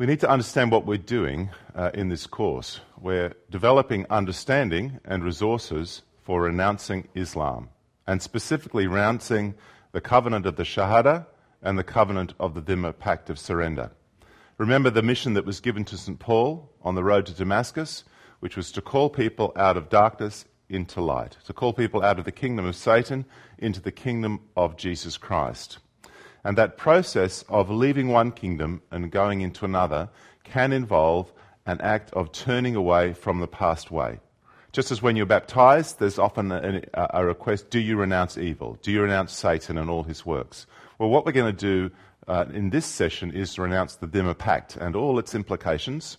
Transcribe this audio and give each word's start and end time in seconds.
We 0.00 0.06
need 0.06 0.20
to 0.20 0.30
understand 0.30 0.72
what 0.72 0.86
we're 0.86 0.96
doing 0.96 1.50
uh, 1.74 1.90
in 1.92 2.08
this 2.08 2.26
course. 2.26 2.80
We're 2.98 3.34
developing 3.50 4.06
understanding 4.08 4.98
and 5.04 5.22
resources 5.22 6.00
for 6.22 6.40
renouncing 6.40 7.08
Islam, 7.14 7.68
and 8.06 8.22
specifically 8.22 8.86
renouncing 8.86 9.56
the 9.92 10.00
covenant 10.00 10.46
of 10.46 10.56
the 10.56 10.62
Shahada 10.62 11.26
and 11.60 11.78
the 11.78 11.84
covenant 11.84 12.32
of 12.40 12.54
the 12.54 12.62
Dhimma 12.62 12.98
Pact 12.98 13.28
of 13.28 13.38
Surrender. 13.38 13.90
Remember 14.56 14.88
the 14.88 15.02
mission 15.02 15.34
that 15.34 15.44
was 15.44 15.60
given 15.60 15.84
to 15.84 15.98
St. 15.98 16.18
Paul 16.18 16.72
on 16.80 16.94
the 16.94 17.04
road 17.04 17.26
to 17.26 17.34
Damascus, 17.34 18.04
which 18.38 18.56
was 18.56 18.72
to 18.72 18.80
call 18.80 19.10
people 19.10 19.52
out 19.54 19.76
of 19.76 19.90
darkness 19.90 20.46
into 20.70 21.02
light, 21.02 21.36
to 21.44 21.52
call 21.52 21.74
people 21.74 22.02
out 22.02 22.18
of 22.18 22.24
the 22.24 22.32
kingdom 22.32 22.64
of 22.64 22.74
Satan 22.74 23.26
into 23.58 23.82
the 23.82 23.92
kingdom 23.92 24.40
of 24.56 24.78
Jesus 24.78 25.18
Christ. 25.18 25.76
And 26.44 26.56
that 26.56 26.76
process 26.76 27.44
of 27.48 27.70
leaving 27.70 28.08
one 28.08 28.32
kingdom 28.32 28.82
and 28.90 29.10
going 29.10 29.40
into 29.40 29.64
another 29.64 30.08
can 30.44 30.72
involve 30.72 31.32
an 31.66 31.80
act 31.80 32.12
of 32.14 32.32
turning 32.32 32.74
away 32.74 33.12
from 33.12 33.40
the 33.40 33.46
past 33.46 33.90
way. 33.90 34.20
Just 34.72 34.92
as 34.92 35.02
when 35.02 35.16
you're 35.16 35.26
baptized, 35.26 35.98
there's 35.98 36.18
often 36.18 36.52
a, 36.52 36.82
a, 36.94 37.24
request 37.24 37.70
do 37.70 37.80
you 37.80 37.96
renounce 37.96 38.38
evil? 38.38 38.78
Do 38.82 38.92
you 38.92 39.02
renounce 39.02 39.32
Satan 39.32 39.76
and 39.76 39.90
all 39.90 40.04
his 40.04 40.24
works? 40.24 40.66
Well, 40.98 41.10
what 41.10 41.26
we're 41.26 41.32
going 41.32 41.54
to 41.54 41.88
do 41.88 41.94
uh, 42.28 42.44
in 42.54 42.70
this 42.70 42.86
session 42.86 43.32
is 43.32 43.58
renounce 43.58 43.96
the 43.96 44.06
Dhimma 44.06 44.38
Pact 44.38 44.76
and 44.76 44.94
all 44.94 45.18
its 45.18 45.34
implications. 45.34 46.18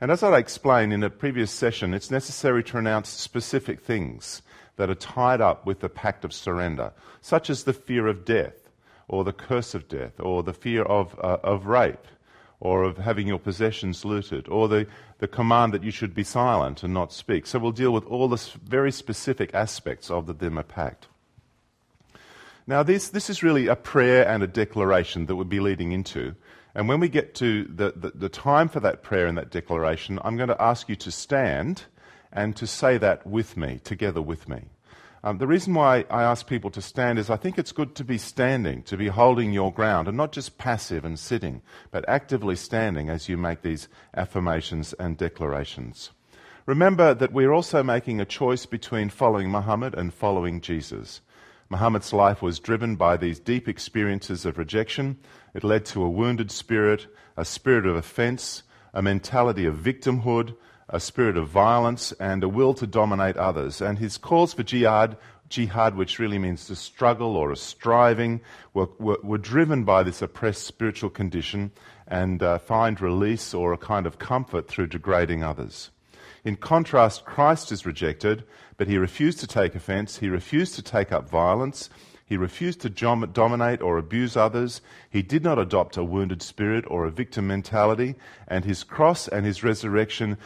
And 0.00 0.10
as 0.10 0.22
I 0.22 0.36
explained 0.36 0.92
in 0.92 1.02
a 1.02 1.08
previous 1.08 1.50
session, 1.50 1.94
it's 1.94 2.10
necessary 2.10 2.62
to 2.64 2.76
renounce 2.76 3.08
specific 3.08 3.80
things 3.80 4.42
that 4.76 4.90
are 4.90 4.94
tied 4.94 5.40
up 5.40 5.64
with 5.64 5.80
the 5.80 5.88
pact 5.88 6.24
of 6.24 6.34
surrender, 6.34 6.92
such 7.22 7.48
as 7.48 7.64
the 7.64 7.72
fear 7.72 8.06
of 8.06 8.26
death, 8.26 8.65
or 9.08 9.24
the 9.24 9.32
curse 9.32 9.74
of 9.74 9.88
death, 9.88 10.18
or 10.18 10.42
the 10.42 10.52
fear 10.52 10.82
of, 10.82 11.18
uh, 11.22 11.38
of 11.42 11.66
rape, 11.66 12.06
or 12.58 12.82
of 12.82 12.98
having 12.98 13.26
your 13.26 13.38
possessions 13.38 14.04
looted, 14.04 14.48
or 14.48 14.68
the, 14.68 14.86
the 15.18 15.28
command 15.28 15.72
that 15.74 15.84
you 15.84 15.90
should 15.90 16.14
be 16.14 16.24
silent 16.24 16.82
and 16.82 16.92
not 16.92 17.12
speak. 17.12 17.46
So 17.46 17.58
we'll 17.58 17.72
deal 17.72 17.92
with 17.92 18.04
all 18.06 18.28
the 18.28 18.42
very 18.64 18.90
specific 18.90 19.54
aspects 19.54 20.10
of 20.10 20.26
the 20.26 20.34
Dhimma 20.34 20.66
Pact. 20.66 21.08
Now, 22.66 22.82
this, 22.82 23.10
this 23.10 23.30
is 23.30 23.44
really 23.44 23.68
a 23.68 23.76
prayer 23.76 24.26
and 24.26 24.42
a 24.42 24.48
declaration 24.48 25.26
that 25.26 25.36
we'll 25.36 25.44
be 25.44 25.60
leading 25.60 25.92
into. 25.92 26.34
And 26.74 26.88
when 26.88 26.98
we 26.98 27.08
get 27.08 27.34
to 27.36 27.64
the, 27.64 27.92
the, 27.94 28.10
the 28.10 28.28
time 28.28 28.68
for 28.68 28.80
that 28.80 29.02
prayer 29.02 29.26
and 29.26 29.38
that 29.38 29.50
declaration, 29.50 30.18
I'm 30.24 30.36
going 30.36 30.48
to 30.48 30.60
ask 30.60 30.88
you 30.88 30.96
to 30.96 31.10
stand 31.10 31.84
and 32.32 32.56
to 32.56 32.66
say 32.66 32.98
that 32.98 33.26
with 33.26 33.56
me, 33.56 33.80
together 33.84 34.20
with 34.20 34.48
me. 34.48 34.64
Um, 35.26 35.38
the 35.38 35.46
reason 35.48 35.74
why 35.74 36.04
I 36.08 36.22
ask 36.22 36.46
people 36.46 36.70
to 36.70 36.80
stand 36.80 37.18
is 37.18 37.30
I 37.30 37.36
think 37.36 37.58
it's 37.58 37.72
good 37.72 37.96
to 37.96 38.04
be 38.04 38.16
standing, 38.16 38.84
to 38.84 38.96
be 38.96 39.08
holding 39.08 39.52
your 39.52 39.72
ground, 39.72 40.06
and 40.06 40.16
not 40.16 40.30
just 40.30 40.56
passive 40.56 41.04
and 41.04 41.18
sitting, 41.18 41.62
but 41.90 42.08
actively 42.08 42.54
standing 42.54 43.10
as 43.10 43.28
you 43.28 43.36
make 43.36 43.62
these 43.62 43.88
affirmations 44.16 44.92
and 45.00 45.16
declarations. 45.16 46.10
Remember 46.64 47.12
that 47.12 47.32
we're 47.32 47.52
also 47.52 47.82
making 47.82 48.20
a 48.20 48.24
choice 48.24 48.66
between 48.66 49.08
following 49.08 49.50
Muhammad 49.50 49.96
and 49.96 50.14
following 50.14 50.60
Jesus. 50.60 51.22
Muhammad's 51.70 52.12
life 52.12 52.40
was 52.40 52.60
driven 52.60 52.94
by 52.94 53.16
these 53.16 53.40
deep 53.40 53.66
experiences 53.66 54.46
of 54.46 54.58
rejection. 54.58 55.18
It 55.54 55.64
led 55.64 55.84
to 55.86 56.04
a 56.04 56.08
wounded 56.08 56.52
spirit, 56.52 57.08
a 57.36 57.44
spirit 57.44 57.84
of 57.84 57.96
offense, 57.96 58.62
a 58.94 59.02
mentality 59.02 59.66
of 59.66 59.74
victimhood, 59.74 60.54
a 60.88 61.00
spirit 61.00 61.36
of 61.36 61.48
violence, 61.48 62.12
and 62.12 62.44
a 62.44 62.48
will 62.48 62.74
to 62.74 62.86
dominate 62.86 63.36
others. 63.36 63.80
And 63.80 63.98
his 63.98 64.18
calls 64.18 64.54
for 64.54 64.62
jihad, 64.62 65.16
jihad, 65.48 65.96
which 65.96 66.18
really 66.18 66.38
means 66.38 66.66
to 66.66 66.76
struggle 66.76 67.36
or 67.36 67.50
a 67.50 67.56
striving, 67.56 68.40
were, 68.74 68.88
were, 68.98 69.18
were 69.22 69.38
driven 69.38 69.84
by 69.84 70.02
this 70.02 70.22
oppressed 70.22 70.64
spiritual 70.64 71.10
condition 71.10 71.72
and 72.06 72.42
uh, 72.42 72.58
find 72.58 73.00
release 73.00 73.52
or 73.52 73.72
a 73.72 73.78
kind 73.78 74.06
of 74.06 74.18
comfort 74.18 74.68
through 74.68 74.86
degrading 74.86 75.42
others. 75.42 75.90
In 76.44 76.56
contrast, 76.56 77.24
Christ 77.24 77.72
is 77.72 77.84
rejected, 77.84 78.44
but 78.76 78.86
he 78.86 78.98
refused 78.98 79.40
to 79.40 79.48
take 79.48 79.74
offense, 79.74 80.18
he 80.18 80.28
refused 80.28 80.74
to 80.76 80.82
take 80.82 81.10
up 81.10 81.28
violence, 81.28 81.90
he 82.26 82.36
refused 82.36 82.80
to 82.80 82.90
dominate 82.90 83.80
or 83.80 83.98
abuse 83.98 84.36
others. 84.36 84.80
He 85.08 85.22
did 85.22 85.44
not 85.44 85.60
adopt 85.60 85.96
a 85.96 86.02
wounded 86.02 86.42
spirit 86.42 86.84
or 86.88 87.06
a 87.06 87.10
victim 87.10 87.46
mentality. 87.46 88.16
And 88.48 88.64
his 88.64 88.82
cross 88.82 89.28
and 89.28 89.46
his 89.46 89.62
resurrection 89.62 90.36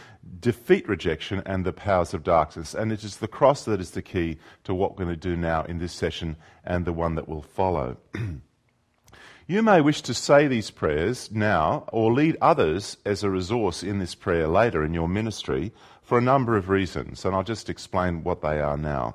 defeat 0.40 0.86
rejection 0.86 1.42
and 1.46 1.64
the 1.64 1.72
powers 1.72 2.12
of 2.12 2.22
darkness. 2.22 2.74
And 2.74 2.92
it 2.92 3.02
is 3.02 3.16
the 3.16 3.28
cross 3.28 3.64
that 3.64 3.80
is 3.80 3.92
the 3.92 4.02
key 4.02 4.36
to 4.64 4.74
what 4.74 4.90
we're 4.90 5.06
going 5.06 5.16
to 5.18 5.28
do 5.28 5.36
now 5.36 5.64
in 5.64 5.78
this 5.78 5.94
session 5.94 6.36
and 6.66 6.84
the 6.84 6.92
one 6.92 7.14
that 7.14 7.26
will 7.26 7.40
follow. 7.40 7.96
you 9.46 9.62
may 9.62 9.80
wish 9.80 10.02
to 10.02 10.12
say 10.12 10.46
these 10.46 10.70
prayers 10.70 11.30
now 11.32 11.86
or 11.94 12.12
lead 12.12 12.36
others 12.42 12.98
as 13.06 13.24
a 13.24 13.30
resource 13.30 13.82
in 13.82 14.00
this 14.00 14.14
prayer 14.14 14.48
later 14.48 14.84
in 14.84 14.92
your 14.92 15.08
ministry 15.08 15.72
for 16.02 16.18
a 16.18 16.22
number 16.22 16.58
of 16.58 16.68
reasons. 16.68 17.24
And 17.24 17.34
I'll 17.34 17.42
just 17.42 17.70
explain 17.70 18.22
what 18.22 18.42
they 18.42 18.60
are 18.60 18.76
now. 18.76 19.14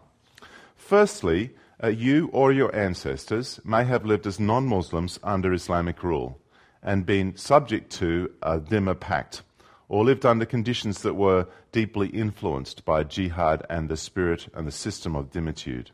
Firstly, 0.76 1.52
uh, 1.84 1.88
you 1.88 2.30
or 2.31 2.52
your 2.52 2.75
ancestors 2.75 3.59
may 3.63 3.84
have 3.86 4.06
lived 4.06 4.25
as 4.25 4.40
non 4.40 4.68
Muslims 4.68 5.19
under 5.24 5.53
Islamic 5.53 6.03
rule 6.03 6.40
and 6.81 7.06
been 7.06 7.36
subject 7.36 7.91
to 7.91 8.31
a 8.41 8.59
Dhimma 8.59 9.00
pact, 9.00 9.41
or 9.90 10.03
lived 10.06 10.25
under 10.25 10.46
conditions 10.46 11.02
that 11.02 11.16
were 11.16 11.47
deeply 11.72 12.08
influenced 12.08 12.85
by 12.85 13.03
jihad 13.03 13.66
and 13.69 13.90
the 13.90 13.97
spirit 13.97 14.47
and 14.53 14.68
the 14.68 14.72
system 14.72 15.16
of 15.16 15.31
dhimmitude. 15.31 15.91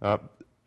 Uh, 0.00 0.18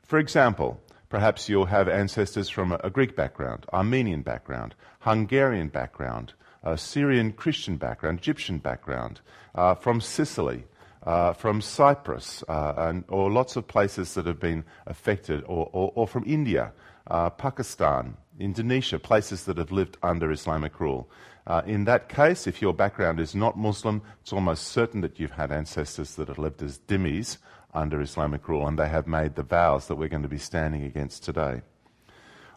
for 0.04 0.20
example, 0.20 0.80
perhaps 1.10 1.50
you'll 1.50 1.66
have 1.66 1.88
ancestors 1.88 2.50
from 2.50 2.72
a, 2.72 2.90
Greek 2.90 3.16
background, 3.16 3.66
Armenian 3.74 4.22
background, 4.22 4.76
Hungarian 5.00 5.70
background, 5.70 6.34
Syrian 6.76 7.32
Christian 7.32 7.78
background, 7.78 8.20
Egyptian 8.20 8.60
background, 8.60 9.20
uh, 9.56 9.76
from 9.76 10.00
Sicily, 10.00 10.66
uh, 11.04 11.34
from 11.34 11.62
Cyprus, 11.62 12.44
uh, 12.48 12.74
and, 12.78 13.04
or 13.08 13.32
lots 13.32 13.56
of 13.56 13.68
places 13.68 14.14
that 14.14 14.26
have 14.26 14.40
been 14.40 14.64
affected, 14.86 15.44
or, 15.48 15.70
or, 15.74 15.92
or 15.96 16.08
from 16.08 16.24
India, 16.26 16.72
uh, 17.08 17.30
Pakistan, 17.30 18.18
Indonesia, 18.40 19.00
places 19.00 19.46
that 19.46 19.58
have 19.58 19.72
lived 19.72 19.98
under 20.04 20.32
Islamic 20.32 20.80
rule. 20.80 21.10
Uh, 21.48 21.62
in 21.66 21.86
that 21.86 22.08
case, 22.08 22.46
if 22.46 22.62
your 22.62 22.74
background 22.74 23.20
is 23.20 23.34
not 23.34 23.58
Muslim, 23.58 24.02
it's 24.22 24.32
almost 24.32 24.68
certain 24.68 25.02
that 25.02 25.20
you've 25.20 25.32
had 25.32 25.52
ancestors 25.52 26.16
that 26.16 26.28
have 26.28 26.38
lived 26.38 26.62
as 26.62 26.80
dhimmis 26.88 27.38
under 27.74 28.02
Islamic 28.02 28.48
rule, 28.48 28.68
and 28.68 28.78
they 28.78 28.88
have 28.90 29.08
made 29.08 29.36
the 29.36 29.44
vows 29.44 29.88
that 29.88 29.96
we're 29.96 30.08
going 30.08 30.22
to 30.22 30.30
be 30.30 30.38
standing 30.38 30.84
against 30.84 31.24
today. 31.24 31.62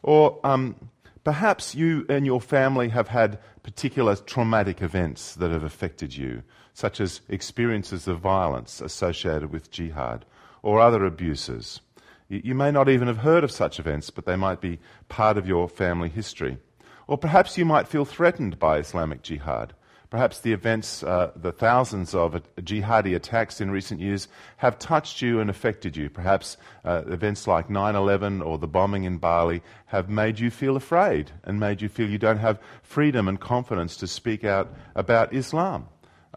Or 0.02 0.38
um, 0.44 0.76
perhaps 1.24 1.74
you 1.74 2.06
and 2.08 2.24
your 2.24 2.40
family 2.40 2.90
have 2.90 3.08
had 3.08 3.38
particular 3.62 4.14
traumatic 4.14 4.82
events 4.82 5.34
that 5.34 5.50
have 5.50 5.64
affected 5.64 6.16
you 6.16 6.42
such 6.74 7.00
as 7.00 7.20
experiences 7.28 8.06
of 8.06 8.18
violence 8.18 8.80
associated 8.80 9.50
with 9.50 9.70
jihad 9.70 10.24
or 10.62 10.80
other 10.80 11.04
abuses. 11.04 11.80
You 12.28 12.54
may 12.54 12.70
not 12.70 12.88
even 12.88 13.06
have 13.06 13.18
heard 13.18 13.44
of 13.44 13.52
such 13.52 13.78
events, 13.78 14.10
but 14.10 14.26
they 14.26 14.36
might 14.36 14.60
be 14.60 14.80
part 15.08 15.38
of 15.38 15.46
your 15.46 15.68
family 15.68 16.08
history. 16.08 16.58
Or 17.06 17.16
perhaps 17.16 17.56
you 17.56 17.64
might 17.64 17.86
feel 17.86 18.04
threatened 18.04 18.58
by 18.58 18.78
Islamic 18.78 19.22
jihad. 19.22 19.74
Perhaps 20.14 20.42
the 20.42 20.52
events, 20.52 21.02
uh, 21.02 21.32
the 21.34 21.50
thousands 21.50 22.14
of 22.14 22.40
jihadi 22.60 23.16
attacks 23.16 23.60
in 23.60 23.72
recent 23.72 24.00
years 24.00 24.28
have 24.58 24.78
touched 24.78 25.20
you 25.20 25.40
and 25.40 25.50
affected 25.50 25.96
you. 25.96 26.08
Perhaps 26.08 26.56
uh, 26.84 27.02
events 27.08 27.48
like 27.48 27.68
9 27.68 27.96
11 27.96 28.40
or 28.40 28.56
the 28.56 28.68
bombing 28.68 29.02
in 29.02 29.18
Bali 29.18 29.60
have 29.86 30.08
made 30.08 30.38
you 30.38 30.52
feel 30.52 30.76
afraid 30.76 31.32
and 31.42 31.58
made 31.58 31.82
you 31.82 31.88
feel 31.88 32.08
you 32.08 32.18
don't 32.18 32.38
have 32.38 32.60
freedom 32.84 33.26
and 33.26 33.40
confidence 33.40 33.96
to 33.96 34.06
speak 34.06 34.44
out 34.44 34.72
about 34.94 35.34
Islam 35.34 35.88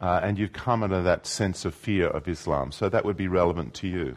uh, 0.01 0.21
and 0.23 0.39
you've 0.39 0.53
come 0.53 0.81
under 0.81 1.03
that 1.03 1.27
sense 1.27 1.63
of 1.63 1.75
fear 1.75 2.07
of 2.07 2.27
Islam. 2.27 2.71
So 2.71 2.89
that 2.89 3.05
would 3.05 3.15
be 3.15 3.27
relevant 3.27 3.75
to 3.75 3.87
you. 3.87 4.15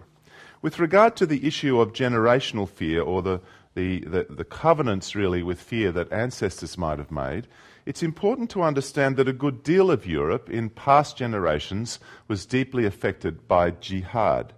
With 0.63 0.79
regard 0.79 1.17
to 1.17 1.27
the 1.27 1.47
issue 1.47 1.79
of 1.83 1.93
generational 1.93 2.67
fear 2.67 3.03
or 3.03 3.21
the, 3.21 3.43
the, 3.75 4.01
the, 4.07 4.27
the, 4.31 4.45
covenants 4.45 5.15
really 5.15 5.43
with 5.43 5.61
fear 5.61 5.93
that 5.93 6.11
ancestors 6.11 6.79
might 6.79 6.99
have 6.99 7.11
made, 7.11 7.47
it's 7.87 8.03
important 8.03 8.51
to 8.51 8.63
understand 8.63 9.17
that 9.17 9.29
a 9.29 9.33
good 9.33 9.63
deal 9.63 9.91
of 9.91 10.07
Europe 10.07 10.51
in 10.51 10.71
past 10.71 11.17
generations 11.17 11.99
was 12.29 12.47
deeply 12.47 12.85
affected 12.85 13.49
by 13.49 13.71
jihad. 13.71 14.53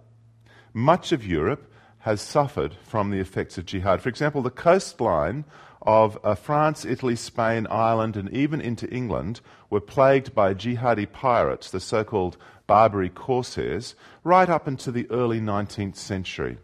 Much 0.73 1.11
of 1.11 1.25
Europe 1.25 1.71
has 1.99 2.19
suffered 2.19 2.75
from 2.83 3.11
the 3.11 3.19
effects 3.19 3.57
of 3.57 3.65
jihad. 3.65 4.01
For 4.01 4.09
example, 4.09 4.41
the 4.41 4.49
coastline 4.49 5.45
of 5.83 6.17
uh, 6.23 6.35
France, 6.35 6.85
Italy, 6.85 7.15
Spain, 7.15 7.67
Ireland, 7.69 8.17
and 8.17 8.29
even 8.31 8.59
into 8.61 8.89
England 8.89 9.41
were 9.69 9.81
plagued 9.81 10.33
by 10.33 10.53
jihadi 10.53 11.11
pirates, 11.11 11.71
the 11.71 11.79
so 11.79 12.03
called 12.03 12.37
Barbary 12.67 13.09
corsairs, 13.09 13.95
right 14.23 14.49
up 14.49 14.67
into 14.67 14.91
the 14.91 15.09
early 15.09 15.39
19th 15.39 15.95
century. 15.95 16.57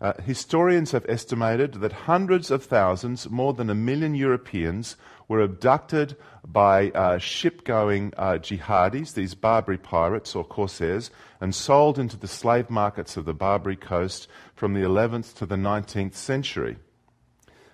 Uh, 0.00 0.12
historians 0.22 0.92
have 0.92 1.06
estimated 1.08 1.74
that 1.74 1.92
hundreds 1.92 2.50
of 2.50 2.62
thousands, 2.64 3.30
more 3.30 3.54
than 3.54 3.70
a 3.70 3.74
million 3.74 4.14
Europeans, 4.14 4.96
were 5.28 5.40
abducted 5.40 6.16
by 6.46 6.90
uh, 6.90 7.18
ship 7.18 7.64
going 7.64 8.12
uh, 8.16 8.34
jihadis, 8.34 9.14
these 9.14 9.34
Barbary 9.34 9.78
pirates 9.78 10.34
or 10.34 10.44
corsairs, 10.44 11.10
and 11.40 11.54
sold 11.54 11.98
into 11.98 12.16
the 12.16 12.28
slave 12.28 12.70
markets 12.70 13.16
of 13.16 13.24
the 13.24 13.34
Barbary 13.34 13.76
coast 13.76 14.28
from 14.54 14.74
the 14.74 14.82
11th 14.82 15.34
to 15.34 15.46
the 15.46 15.56
19th 15.56 16.14
century. 16.14 16.76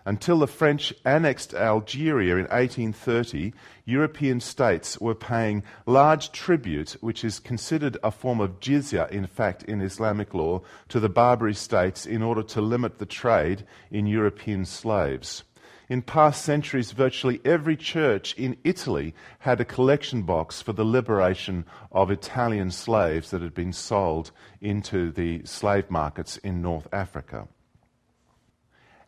Until 0.05 0.41
the 0.41 0.49
French 0.49 0.93
annexed 1.05 1.55
Algeria 1.55 2.35
in 2.35 2.47
1830, 2.47 3.53
European 3.85 4.41
states 4.41 5.01
were 5.01 5.15
paying 5.15 5.63
large 5.87 6.33
tribute, 6.33 6.97
which 7.01 7.23
is 7.23 7.39
considered 7.39 7.97
a 8.03 8.11
form 8.11 8.41
of 8.41 8.59
jizya, 8.59 9.09
in 9.11 9.27
fact, 9.27 9.63
in 9.65 9.81
Islamic 9.81 10.35
law, 10.35 10.63
to 10.89 10.99
the 10.99 11.09
Barbary 11.09 11.55
states 11.55 12.05
in 12.05 12.21
order 12.21 12.43
to 12.43 12.61
limit 12.61 12.99
the 12.99 13.07
trade 13.07 13.65
in 13.93 14.07
European 14.07 14.65
slaves. 14.65 15.45
In 15.93 16.01
past 16.01 16.43
centuries, 16.43 16.93
virtually 16.93 17.39
every 17.45 17.77
church 17.77 18.33
in 18.39 18.57
Italy 18.65 19.15
had 19.41 19.61
a 19.61 19.65
collection 19.67 20.23
box 20.23 20.63
for 20.63 20.73
the 20.73 20.87
liberation 20.87 21.67
of 21.91 22.11
Italian 22.11 22.71
slaves 22.71 23.31
that 23.31 23.43
had 23.43 23.53
been 23.53 23.75
sold 23.75 24.31
into 24.63 25.13
the 25.13 25.45
slave 25.45 25.91
markets 25.91 26.39
in 26.39 26.63
North 26.63 26.89
Africa. 26.95 27.47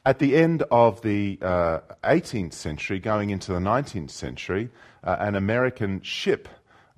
At 0.04 0.18
the 0.18 0.36
end 0.36 0.62
of 0.70 1.00
the 1.00 1.38
uh, 1.40 1.80
18th 2.04 2.52
century, 2.52 2.98
going 2.98 3.30
into 3.30 3.54
the 3.54 3.60
19th 3.60 4.10
century, 4.10 4.68
uh, 5.02 5.16
an 5.18 5.36
American 5.36 6.02
ship 6.02 6.50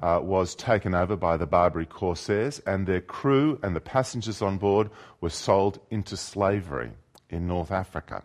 uh, 0.03 0.19
was 0.21 0.56
taken 0.56 0.97
over 0.97 1.15
by 1.15 1.37
the 1.37 1.47
Barbary 1.47 1.87
corsairs, 1.87 2.59
and 2.67 2.88
their 2.88 3.00
crew 3.00 3.61
and 3.62 3.77
the 3.77 3.81
passengers 3.81 4.43
on 4.43 4.59
board 4.59 4.91
were 5.21 5.31
sold 5.31 5.79
into 5.91 6.17
slavery 6.17 6.91
in 7.31 7.47
North 7.47 7.71
Africa. 7.71 8.25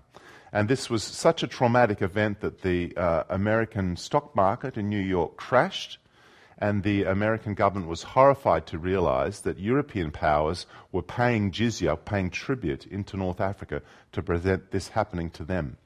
And 0.53 0.67
this 0.67 0.89
was 0.89 1.03
such 1.03 1.43
a 1.43 1.47
traumatic 1.47 2.01
event 2.01 2.41
that 2.41 2.61
the 2.61 2.95
uh, 2.97 3.23
American 3.29 3.95
stock 3.95 4.35
market 4.35 4.77
in 4.77 4.89
New 4.89 4.99
York 4.99 5.37
crashed, 5.37 5.97
and 6.57 6.83
the 6.83 7.05
American 7.05 7.53
government 7.53 7.89
was 7.89 8.03
horrified 8.03 8.67
to 8.67 8.77
realize 8.77 9.41
that 9.41 9.59
European 9.59 10.11
powers 10.11 10.67
were 10.91 11.01
paying 11.01 11.51
jizya, 11.51 11.97
paying 12.03 12.29
tribute 12.29 12.85
into 12.85 13.17
North 13.17 13.39
Africa 13.39 13.81
to 14.11 14.21
prevent 14.21 14.71
this 14.71 14.89
happening 14.89 15.29
to 15.31 15.43
them. 15.43 15.77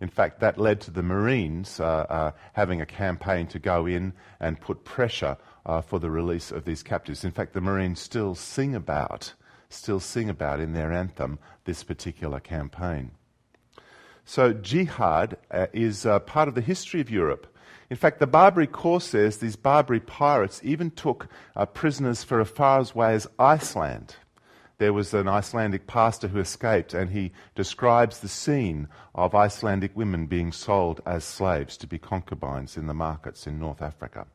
In 0.00 0.08
fact, 0.08 0.40
that 0.40 0.58
led 0.58 0.80
to 0.82 0.90
the 0.90 1.02
Marines 1.02 1.78
uh, 1.78 1.84
uh, 1.84 2.30
having 2.54 2.80
a 2.80 2.86
campaign 2.86 3.46
to 3.48 3.58
go 3.58 3.86
in 3.86 4.12
and 4.40 4.60
put 4.60 4.84
pressure 4.84 5.36
uh, 5.64 5.82
for 5.82 6.00
the 6.00 6.10
release 6.10 6.50
of 6.50 6.64
these 6.64 6.82
captives. 6.82 7.24
In 7.24 7.30
fact, 7.30 7.52
the 7.52 7.60
Marines 7.60 8.00
still 8.00 8.34
sing 8.34 8.74
about, 8.74 9.34
still 9.68 10.00
sing 10.00 10.28
about 10.28 10.58
in 10.58 10.72
their 10.72 10.90
anthem 10.90 11.38
this 11.64 11.84
particular 11.84 12.40
campaign. 12.40 13.12
So, 14.32 14.52
jihad 14.52 15.38
uh, 15.50 15.66
is 15.72 16.06
uh, 16.06 16.20
part 16.20 16.46
of 16.46 16.54
the 16.54 16.60
history 16.60 17.00
of 17.00 17.10
Europe. 17.10 17.48
In 17.90 17.96
fact, 17.96 18.20
the 18.20 18.28
Barbary 18.28 18.68
corsairs, 18.68 19.38
these 19.38 19.56
Barbary 19.56 19.98
pirates, 19.98 20.60
even 20.62 20.92
took 20.92 21.26
uh, 21.56 21.66
prisoners 21.66 22.22
for 22.22 22.40
as 22.40 22.48
far 22.48 22.78
away 22.78 23.14
as 23.14 23.26
Iceland. 23.40 24.14
There 24.78 24.92
was 24.92 25.12
an 25.14 25.26
Icelandic 25.26 25.88
pastor 25.88 26.28
who 26.28 26.38
escaped, 26.38 26.94
and 26.94 27.10
he 27.10 27.32
describes 27.56 28.20
the 28.20 28.28
scene 28.28 28.86
of 29.16 29.34
Icelandic 29.34 29.96
women 29.96 30.26
being 30.26 30.52
sold 30.52 31.00
as 31.04 31.24
slaves 31.24 31.76
to 31.78 31.88
be 31.88 31.98
concubines 31.98 32.76
in 32.76 32.86
the 32.86 32.94
markets 32.94 33.48
in 33.48 33.58
North 33.58 33.82
Africa. 33.82 34.28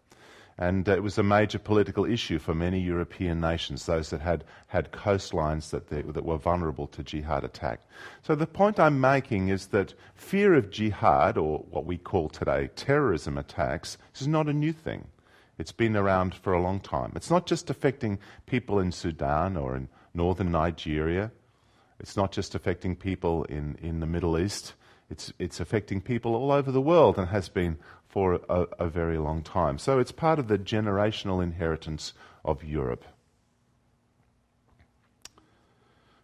And 0.58 0.88
it 0.88 1.04
was 1.04 1.18
a 1.18 1.24
major 1.24 1.60
political 1.60 2.06
issue 2.06 2.40
for 2.40 2.56
many 2.56 2.80
European 2.80 3.42
nations, 3.42 3.86
those 3.86 4.10
that 4.12 4.22
had, 4.22 4.46
had 4.68 4.94
coastlines 4.94 5.70
that, 5.72 5.90
they, 5.90 6.02
that 6.02 6.24
were 6.24 6.38
vulnerable 6.38 6.88
to 6.88 7.04
jihad 7.04 7.44
attack. 7.44 7.82
So 8.24 8.36
the 8.36 8.48
point 8.48 8.80
I'm 8.80 9.02
making 9.02 9.50
is 9.50 9.68
that 9.68 9.94
fear 10.14 10.54
of 10.54 10.72
jihad, 10.72 11.38
or 11.38 11.60
what 11.70 11.86
we 11.86 11.98
call 11.98 12.30
today 12.30 12.70
terrorism 12.76 13.38
attacks, 13.38 13.98
is 14.16 14.30
not 14.30 14.48
a 14.48 14.54
new 14.54 14.72
thing. 14.72 15.08
It's 15.58 15.74
been 15.74 15.98
around 15.98 16.36
for 16.36 16.54
a 16.54 16.62
long 16.62 16.80
time. 16.80 17.12
It's 17.16 17.30
not 17.30 17.46
just 17.46 17.70
affecting 17.70 18.20
people 18.46 18.80
in 18.80 18.94
Sudan 18.94 19.58
or 19.58 19.76
in 19.76 19.90
northern 20.14 20.52
Nigeria. 20.52 21.32
It's 22.00 22.16
not 22.16 22.32
just 22.32 22.56
affecting 22.56 22.96
people 22.96 23.44
in, 23.46 23.78
in 23.82 24.00
the 24.00 24.06
Middle 24.06 24.38
East. 24.38 24.74
It's, 25.10 25.32
it's 25.38 25.60
affecting 25.60 26.02
people 26.02 26.34
all 26.34 26.52
over 26.52 26.72
the 26.72 26.82
world 26.82 27.18
and 27.18 27.28
has 27.28 27.48
been 27.48 27.78
for 28.16 28.40
a, 28.48 28.66
a 28.80 28.88
very 28.88 29.18
long 29.18 29.44
time. 29.44 29.78
So 29.78 30.00
it's 30.00 30.14
part 30.14 30.40
of 30.40 30.48
the 30.48 30.58
generational 30.58 31.44
inheritance 31.44 32.14
of 32.46 32.64
Europe. 32.64 33.04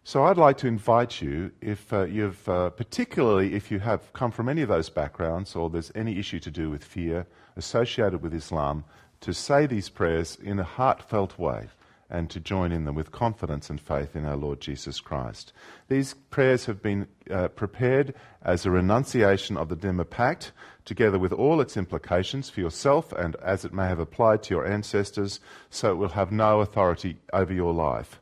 So 0.02 0.24
I'd 0.24 0.38
like 0.38 0.56
to 0.58 0.66
invite 0.66 1.20
you, 1.20 1.52
if 1.60 1.92
uh, 1.92 2.04
you've, 2.04 2.48
uh, 2.48 2.70
particularly 2.70 3.52
if 3.52 3.70
you 3.70 3.78
have 3.80 4.10
come 4.14 4.30
from 4.30 4.48
any 4.48 4.62
of 4.62 4.70
those 4.70 4.88
backgrounds 4.88 5.54
or 5.54 5.68
there's 5.68 5.92
any 5.94 6.18
issue 6.18 6.40
to 6.40 6.50
do 6.50 6.70
with 6.70 6.82
fear 6.82 7.26
associated 7.56 8.22
with 8.22 8.32
Islam, 8.32 8.84
to 9.20 9.34
say 9.34 9.66
these 9.66 9.90
prayers 9.90 10.38
in 10.42 10.58
a 10.58 10.64
heartfelt 10.64 11.38
way 11.38 11.68
and 12.12 12.28
to 12.28 12.38
join 12.38 12.70
in 12.70 12.84
them 12.84 12.94
with 12.94 13.10
confidence 13.10 13.70
and 13.70 13.80
faith 13.80 14.14
in 14.14 14.26
our 14.26 14.36
Lord 14.36 14.60
Jesus 14.60 15.00
Christ. 15.00 15.52
These 15.88 16.14
prayers 16.30 16.66
have 16.66 16.82
been 16.82 17.08
uh, 17.30 17.48
prepared 17.48 18.14
as 18.42 18.66
a 18.66 18.70
renunciation 18.70 19.56
of 19.56 19.70
the 19.70 19.76
Dhimma 19.76 20.08
Pact, 20.08 20.52
together 20.84 21.18
with 21.18 21.32
all 21.32 21.60
its 21.60 21.76
implications 21.76 22.50
for 22.50 22.60
yourself 22.60 23.12
and 23.12 23.34
as 23.36 23.64
it 23.64 23.72
may 23.72 23.88
have 23.88 23.98
applied 23.98 24.42
to 24.44 24.54
your 24.54 24.66
ancestors, 24.66 25.40
so 25.70 25.90
it 25.90 25.96
will 25.96 26.10
have 26.10 26.30
no 26.30 26.60
authority 26.60 27.16
over 27.32 27.52
your 27.52 27.72
life. 27.72 28.20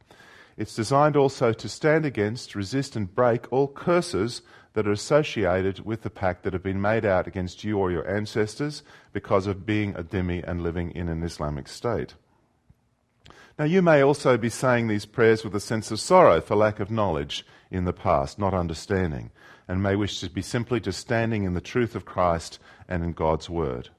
It's 0.56 0.76
designed 0.76 1.16
also 1.16 1.52
to 1.52 1.68
stand 1.68 2.06
against, 2.06 2.54
resist, 2.54 2.94
and 2.94 3.12
break 3.12 3.52
all 3.52 3.66
curses 3.66 4.42
that 4.74 4.86
are 4.86 4.92
associated 4.92 5.84
with 5.84 6.02
the 6.02 6.10
pact 6.10 6.44
that 6.44 6.52
have 6.52 6.62
been 6.62 6.80
made 6.80 7.04
out 7.04 7.26
against 7.26 7.64
you 7.64 7.76
or 7.76 7.90
your 7.90 8.08
ancestors 8.08 8.84
because 9.12 9.48
of 9.48 9.66
being 9.66 9.96
a 9.96 10.04
dhimmi 10.04 10.44
and 10.46 10.62
living 10.62 10.92
in 10.92 11.08
an 11.08 11.24
Islamic 11.24 11.66
state. 11.66 12.14
Now, 13.58 13.64
you 13.64 13.82
may 13.82 14.02
also 14.02 14.36
be 14.36 14.48
saying 14.48 14.88
these 14.88 15.06
prayers 15.06 15.44
with 15.44 15.54
a 15.54 15.60
sense 15.60 15.90
of 15.90 16.00
sorrow 16.00 16.40
for 16.40 16.56
lack 16.56 16.80
of 16.80 16.90
knowledge 16.90 17.44
in 17.70 17.84
the 17.84 17.92
past, 17.92 18.38
not 18.38 18.54
understanding, 18.54 19.30
and 19.68 19.82
may 19.82 19.96
wish 19.96 20.20
to 20.20 20.30
be 20.30 20.42
simply 20.42 20.80
just 20.80 20.98
standing 20.98 21.44
in 21.44 21.54
the 21.54 21.60
truth 21.60 21.94
of 21.94 22.04
Christ 22.04 22.58
and 22.88 23.04
in 23.04 23.12
God's 23.12 23.50
Word. 23.50 23.90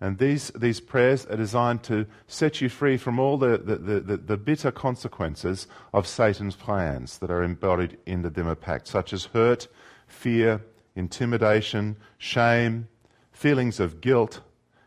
And 0.00 0.18
these, 0.18 0.48
these 0.50 0.80
prayers 0.80 1.26
are 1.26 1.36
designed 1.36 1.82
to 1.84 2.06
set 2.28 2.60
you 2.60 2.68
free 2.68 2.96
from 2.96 3.18
all 3.18 3.36
the, 3.36 3.58
the, 3.58 3.76
the, 3.76 4.16
the, 4.16 4.36
bitter 4.36 4.70
consequences 4.70 5.66
of 5.92 6.06
Satan's 6.06 6.54
plans 6.54 7.18
that 7.18 7.32
are 7.32 7.42
embodied 7.42 7.98
in 8.06 8.22
the 8.22 8.30
Dhimma 8.30 8.60
Pact, 8.60 8.86
such 8.86 9.12
as 9.12 9.24
hurt, 9.26 9.66
fear, 10.06 10.62
intimidation, 10.94 11.96
shame, 12.16 12.86
feelings 13.32 13.80
of 13.80 14.00
guilt, 14.00 14.40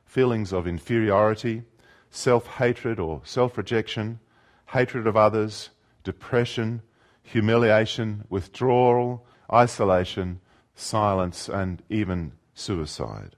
feelings 0.05 0.53
of 0.53 0.65
inferiority, 0.65 1.63
self 2.11 2.45
hatred 2.47 2.99
or 2.99 3.21
self 3.23 3.57
rejection, 3.57 4.19
hatred 4.67 5.07
of 5.07 5.17
others, 5.17 5.71
depression, 6.03 6.81
humiliation, 7.23 8.25
withdrawal, 8.29 9.25
isolation, 9.51 10.39
silence, 10.75 11.49
and 11.49 11.81
even 11.89 12.33
suicide. 12.53 13.35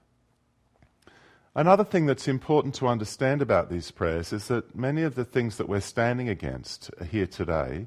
Another 1.56 1.84
thing 1.84 2.06
that's 2.06 2.26
important 2.26 2.74
to 2.74 2.88
understand 2.88 3.40
about 3.40 3.70
these 3.70 3.92
prayers 3.92 4.32
is 4.32 4.48
that 4.48 4.74
many 4.74 5.02
of 5.02 5.14
the 5.14 5.24
things 5.24 5.56
that 5.56 5.68
we're 5.68 5.80
standing 5.80 6.28
against 6.28 6.90
here 7.10 7.28
today 7.28 7.86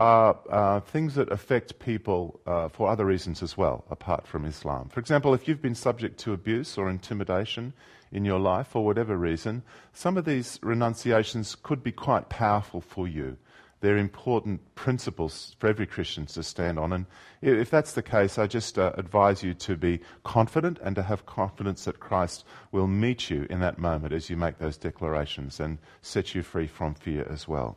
are 0.00 0.36
uh, 0.50 0.80
things 0.80 1.14
that 1.14 1.30
affect 1.30 1.78
people 1.78 2.40
uh, 2.46 2.68
for 2.68 2.88
other 2.88 3.04
reasons 3.04 3.40
as 3.40 3.56
well, 3.56 3.84
apart 3.88 4.26
from 4.26 4.44
Islam. 4.44 4.88
For 4.88 4.98
example, 4.98 5.32
if 5.32 5.46
you've 5.46 5.62
been 5.62 5.76
subject 5.76 6.18
to 6.20 6.32
abuse 6.32 6.76
or 6.76 6.90
intimidation 6.90 7.72
in 8.14 8.24
your 8.24 8.38
life 8.38 8.68
for 8.68 8.84
whatever 8.84 9.16
reason, 9.16 9.62
some 9.92 10.16
of 10.16 10.24
these 10.24 10.58
renunciations 10.62 11.56
could 11.62 11.82
be 11.82 11.92
quite 11.92 12.28
powerful 12.28 12.80
for 12.80 13.06
you. 13.06 13.36
They're 13.80 13.98
important 13.98 14.74
principles 14.76 15.56
for 15.58 15.66
every 15.66 15.86
Christian 15.86 16.24
to 16.26 16.42
stand 16.42 16.78
on. 16.78 16.90
And 16.94 17.04
if 17.42 17.68
that's 17.68 17.92
the 17.92 18.02
case, 18.02 18.38
I 18.38 18.46
just 18.46 18.78
uh, 18.78 18.92
advise 18.96 19.42
you 19.42 19.52
to 19.52 19.76
be 19.76 20.00
confident 20.22 20.78
and 20.82 20.96
to 20.96 21.02
have 21.02 21.26
confidence 21.26 21.84
that 21.84 22.00
Christ 22.00 22.46
will 22.72 22.86
meet 22.86 23.28
you 23.28 23.46
in 23.50 23.60
that 23.60 23.78
moment 23.78 24.14
as 24.14 24.30
you 24.30 24.38
make 24.38 24.56
those 24.56 24.78
declarations 24.78 25.60
and 25.60 25.76
set 26.00 26.34
you 26.34 26.42
free 26.42 26.66
from 26.66 26.94
fear 26.94 27.26
as 27.28 27.46
well. 27.46 27.76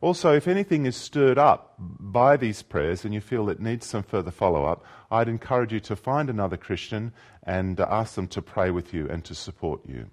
Also, 0.00 0.34
if 0.34 0.46
anything 0.46 0.86
is 0.86 0.96
stirred 0.96 1.38
up 1.38 1.74
by 1.78 2.36
these 2.36 2.62
prayers 2.62 3.04
and 3.04 3.14
you 3.14 3.20
feel 3.20 3.48
it 3.48 3.60
needs 3.60 3.86
some 3.86 4.02
further 4.02 4.30
follow 4.30 4.64
up, 4.64 4.84
I'd 5.10 5.28
encourage 5.28 5.72
you 5.72 5.80
to 5.80 5.96
find 5.96 6.28
another 6.28 6.56
Christian 6.56 7.12
and 7.42 7.78
ask 7.80 8.14
them 8.14 8.28
to 8.28 8.42
pray 8.42 8.70
with 8.70 8.92
you 8.92 9.08
and 9.08 9.24
to 9.24 9.34
support 9.34 9.80
you. 9.86 10.10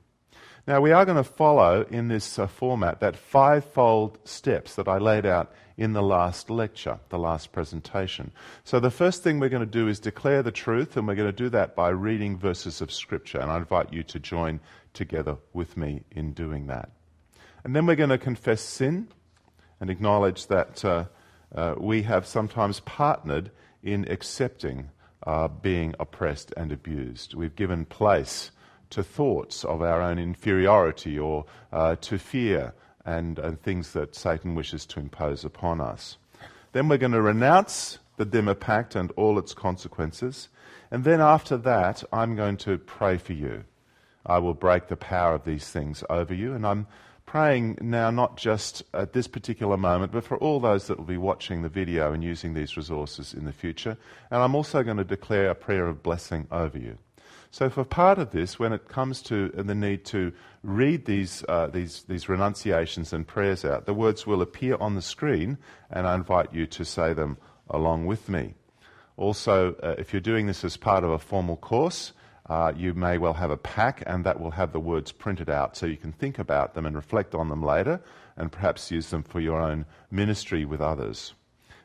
Now, 0.68 0.80
we 0.80 0.92
are 0.92 1.06
going 1.06 1.18
to 1.18 1.24
follow 1.24 1.88
in 1.90 2.08
this 2.08 2.38
uh, 2.38 2.46
format 2.46 3.00
that 3.00 3.16
fivefold 3.16 4.20
steps 4.26 4.76
that 4.76 4.88
I 4.88 5.00
laid 5.00 5.26
out 5.26 5.52
in 5.76 5.94
the 5.94 6.04
last 6.04 6.52
lecture, 6.52 7.00
the 7.10 7.18
last 7.18 7.52
presentation. 7.52 8.32
So, 8.64 8.80
the 8.80 8.92
first 8.92 9.24
thing 9.24 9.40
we're 9.40 9.50
going 9.50 9.66
to 9.66 9.80
do 9.80 9.88
is 9.88 10.00
declare 10.00 10.44
the 10.44 10.52
truth, 10.52 10.96
and 10.96 11.08
we're 11.08 11.16
going 11.16 11.28
to 11.28 11.44
do 11.44 11.50
that 11.50 11.76
by 11.76 11.90
reading 11.90 12.38
verses 12.38 12.80
of 12.80 12.92
Scripture. 12.92 13.40
And 13.40 13.50
I 13.50 13.58
invite 13.58 13.92
you 13.92 14.04
to 14.04 14.20
join 14.20 14.60
together 14.94 15.38
with 15.52 15.78
me 15.78 16.04
in 16.12 16.34
doing 16.34 16.68
that. 16.68 16.92
And 17.64 17.76
then 17.76 17.88
we're 17.88 17.96
going 17.96 18.10
to 18.10 18.20
confess 18.20 18.62
sin 18.62 19.08
and 19.82 19.90
acknowledge 19.90 20.48
that 20.48 20.86
uh, 20.86 21.06
uh, 21.54 21.76
we 21.78 22.04
have 22.04 22.26
sometimes 22.26 22.80
partnered 22.82 23.52
in 23.84 24.10
accepting 24.10 24.90
uh, 25.28 25.48
being 25.48 25.94
oppressed 26.00 26.54
and 26.56 26.72
abused. 26.72 27.34
We've 27.34 27.56
given 27.56 27.86
place 27.86 28.52
to 28.92 29.04
thoughts 29.04 29.66
of 29.66 29.82
our 29.82 30.02
own 30.02 30.20
inferiority 30.20 31.18
or 31.18 31.46
uh, 31.74 31.96
to 31.98 32.18
fear 32.18 32.74
and, 33.06 33.40
and 33.40 33.62
things 33.62 33.94
that 33.94 34.16
Satan 34.16 34.56
wishes 34.56 34.86
to 34.88 35.00
impose 35.00 35.44
upon 35.44 35.82
us. 35.82 36.18
Then 36.74 36.88
we're 36.88 36.98
going 36.98 37.12
to 37.12 37.22
renounce 37.22 38.00
the 38.18 38.26
Dhimma 38.26 38.60
Pact 38.60 38.96
and 38.96 39.12
all 39.18 39.40
its 39.40 39.54
consequences. 39.54 40.50
And 40.92 41.04
then 41.04 41.22
after 41.22 41.58
that, 41.58 42.04
I'm 42.14 42.36
going 42.36 42.58
to 42.58 42.78
pray 42.78 43.18
for 43.18 43.34
you. 43.34 43.64
I 44.26 44.38
will 44.38 44.54
break 44.54 44.88
the 44.88 44.98
power 44.98 45.34
of 45.34 45.46
these 45.46 45.70
things 45.70 46.04
over 46.10 46.34
you. 46.34 46.54
And 46.54 46.68
I'm 46.68 46.86
praying 47.32 47.78
now 47.80 48.12
not 48.12 48.36
just 48.36 48.84
at 48.94 49.14
this 49.14 49.26
particular 49.26 49.78
moment, 49.78 50.12
but 50.12 50.22
for 50.22 50.38
all 50.40 50.60
those 50.60 50.88
that 50.88 50.98
will 50.98 51.06
be 51.06 51.16
watching 51.16 51.62
the 51.62 51.70
video 51.70 52.12
and 52.12 52.22
using 52.22 52.54
these 52.54 52.76
resources 52.76 53.34
in 53.34 53.46
the 53.46 53.54
future. 53.54 53.98
And 54.30 54.42
I'm 54.42 54.54
also 54.54 54.84
going 54.84 54.98
to 54.98 55.06
declare 55.06 55.50
a 55.50 55.56
prayer 55.56 55.88
of 55.88 56.04
blessing 56.04 56.46
over 56.52 56.78
you. 56.78 56.98
So, 57.50 57.70
for 57.70 57.86
part 57.86 58.20
of 58.20 58.32
this, 58.32 58.60
when 58.60 58.74
it 58.74 58.90
comes 58.90 59.22
to 59.24 59.48
the 59.48 59.74
need 59.74 60.04
to 60.08 60.34
read 60.62 61.06
these, 61.06 61.46
uh, 61.48 61.68
these, 61.68 62.04
these 62.04 62.28
renunciations 62.28 63.14
and 63.14 63.26
prayers 63.26 63.64
out, 63.64 63.86
the 63.86 63.94
words 63.94 64.28
will 64.28 64.42
appear 64.42 64.76
on 64.82 64.96
the 64.96 65.02
screen, 65.02 65.58
and 65.90 66.06
I 66.06 66.16
invite 66.16 66.54
you 66.54 66.68
to 66.68 66.84
say 66.84 67.14
them 67.14 67.38
along 67.70 68.08
with 68.08 68.28
me. 68.28 68.56
Also, 69.16 69.76
uh, 69.76 69.96
if 69.98 70.12
you're 70.12 70.20
doing 70.20 70.48
this 70.48 70.66
as 70.66 70.76
part 70.76 71.06
of 71.06 71.12
a 71.12 71.20
formal 71.20 71.56
course, 71.56 72.12
uh, 72.52 72.74
you 72.76 72.94
may 72.94 73.18
well 73.18 73.36
have 73.36 73.50
a 73.50 73.56
pack, 73.56 74.04
and 74.06 74.26
that 74.26 74.38
will 74.38 74.52
have 74.52 74.74
the 74.74 74.80
words 74.80 75.14
printed 75.14 75.50
out 75.50 75.78
so 75.78 75.86
you 75.86 75.96
can 75.96 76.12
think 76.12 76.38
about 76.38 76.74
them 76.74 76.86
and 76.86 76.98
reflect 76.98 77.34
on 77.34 77.48
them 77.48 77.64
later, 77.64 78.02
and 78.36 78.52
perhaps 78.52 78.92
use 78.92 79.10
them 79.10 79.24
for 79.24 79.40
your 79.40 79.62
own 79.62 79.86
ministry 80.12 80.66
with 80.66 80.82
others. 80.82 81.34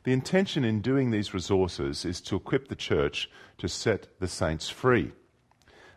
The 0.02 0.12
intention 0.12 0.64
in 0.64 0.80
doing 0.80 1.12
these 1.12 1.32
resources 1.32 2.04
is 2.04 2.20
to 2.22 2.34
equip 2.34 2.66
the 2.66 2.74
church 2.74 3.30
to 3.58 3.68
set 3.68 4.08
the 4.18 4.26
saints 4.26 4.68
free. 4.68 5.12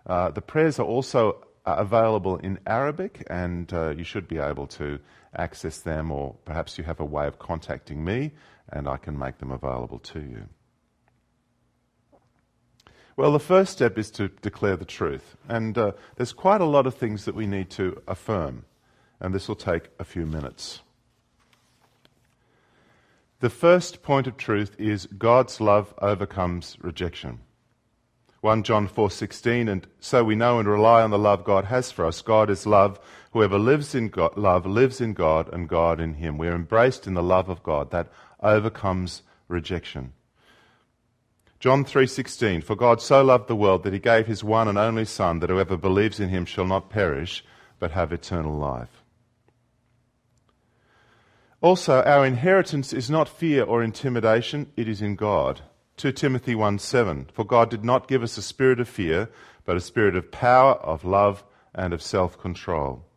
Uh, 0.05 0.29
the 0.29 0.41
prayers 0.41 0.77
are 0.77 0.85
also 0.85 1.43
uh, 1.65 1.77
available 1.79 2.38
in 2.38 2.59
Arabic, 2.67 3.25
and 3.27 3.73
uh, 3.73 3.89
you 3.97 4.03
should 4.03 4.27
be 4.27 4.38
able 4.38 4.67
to 4.67 4.99
access 5.35 5.79
them, 5.79 6.11
or 6.11 6.35
perhaps 6.45 6.77
you 6.77 6.83
have 6.83 6.99
a 6.99 7.05
way 7.05 7.25
of 7.25 7.39
contacting 7.39 8.05
me, 8.05 8.33
and 8.71 8.88
I 8.88 8.97
can 8.97 9.17
make 9.17 9.39
them 9.39 9.49
available 9.49 9.97
to 10.13 10.19
you. 10.19 10.47
Well, 13.19 13.33
the 13.33 13.39
first 13.41 13.73
step 13.73 13.97
is 13.97 14.09
to 14.11 14.29
declare 14.29 14.77
the 14.77 14.85
truth, 14.85 15.35
and 15.49 15.77
uh, 15.77 15.91
there's 16.15 16.31
quite 16.31 16.61
a 16.61 16.65
lot 16.65 16.88
of 16.88 16.95
things 16.95 17.25
that 17.25 17.35
we 17.35 17.47
need 17.47 17.69
to 17.71 18.01
affirm, 18.07 18.63
and 19.19 19.35
this 19.35 19.49
will 19.49 19.57
take 19.57 19.89
a 19.99 20.05
few 20.05 20.25
minutes. 20.25 20.79
The 23.41 23.49
first 23.49 24.03
point 24.03 24.25
of 24.25 24.38
truth 24.38 24.73
is 24.79 25.05
God's 25.07 25.59
love 25.59 25.93
overcomes 26.01 26.77
rejection. 26.79 27.39
1 28.39 28.63
John 28.63 28.88
4:16 28.88 29.67
and 29.67 29.85
so 29.99 30.23
we 30.23 30.35
know 30.35 30.57
and 30.57 30.69
rely 30.69 31.01
on 31.01 31.09
the 31.09 31.19
love 31.19 31.43
God 31.43 31.65
has 31.65 31.91
for 31.91 32.05
us. 32.05 32.21
God 32.21 32.49
is 32.49 32.65
love. 32.65 33.01
Whoever 33.33 33.59
lives 33.59 33.93
in 33.93 34.07
God, 34.07 34.38
love 34.38 34.65
lives 34.65 35.01
in 35.01 35.13
God 35.13 35.53
and 35.53 35.67
God 35.67 35.99
in 35.99 36.13
him. 36.13 36.38
We 36.38 36.47
are 36.47 36.55
embraced 36.55 37.05
in 37.05 37.15
the 37.15 37.21
love 37.21 37.49
of 37.49 37.63
God 37.63 37.91
that 37.91 38.07
overcomes 38.41 39.23
rejection. 39.49 40.13
John 41.59 41.83
3:16 41.83 42.63
For 42.63 42.75
God 42.75 43.01
so 43.01 43.21
loved 43.21 43.49
the 43.49 43.55
world 43.55 43.83
that 43.83 43.91
he 43.91 43.99
gave 43.99 44.27
his 44.27 44.43
one 44.43 44.69
and 44.69 44.77
only 44.77 45.03
son 45.03 45.39
that 45.39 45.49
whoever 45.49 45.75
believes 45.75 46.19
in 46.19 46.29
him 46.29 46.45
shall 46.45 46.65
not 46.65 46.89
perish 46.89 47.43
but 47.79 47.91
have 47.91 48.13
eternal 48.13 48.57
life. 48.57 49.03
Also 51.59 52.01
our 52.03 52.25
inheritance 52.25 52.93
is 52.93 53.09
not 53.09 53.27
fear 53.27 53.63
or 53.63 53.83
intimidation 53.83 54.71
it 54.77 54.87
is 54.87 55.01
in 55.01 55.15
God. 55.15 55.61
2 55.97 56.13
Timothy 56.13 56.55
1 56.55 56.79
7. 56.79 57.27
For 57.33 57.43
God 57.43 57.69
did 57.69 57.83
not 57.83 58.07
give 58.07 58.23
us 58.23 58.37
a 58.37 58.41
spirit 58.41 58.79
of 58.79 58.87
fear, 58.87 59.27
but 59.65 59.75
a 59.75 59.81
spirit 59.81 60.15
of 60.15 60.31
power, 60.31 60.75
of 60.75 61.03
love, 61.03 61.43
and 61.75 61.91
of 61.93 62.01
self 62.01 62.39
control. 62.39 63.08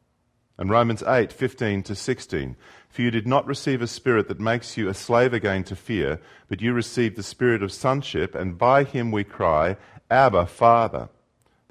And 0.59 0.71
Romans 0.71 1.03
8 1.03 1.33
15 1.33 1.83
to 1.85 1.95
16. 1.95 2.57
For 2.89 3.03
you 3.03 3.11
did 3.11 3.27
not 3.27 3.47
receive 3.47 3.81
a 3.81 3.87
spirit 3.87 4.29
that 4.29 4.39
makes 4.39 4.77
you 4.77 4.89
a 4.89 4.95
slave 4.95 5.33
again 5.33 5.65
to 5.65 5.77
fear, 5.77 6.21
but 6.49 6.61
you 6.61 6.73
received 6.73 7.17
the 7.17 7.23
spirit 7.23 7.63
of 7.63 7.73
sonship, 7.73 8.35
and 8.35 8.59
by 8.59 8.85
him 8.85 9.11
we 9.11 9.25
cry, 9.25 9.77
Abba, 10.11 10.47
Father. 10.47 11.09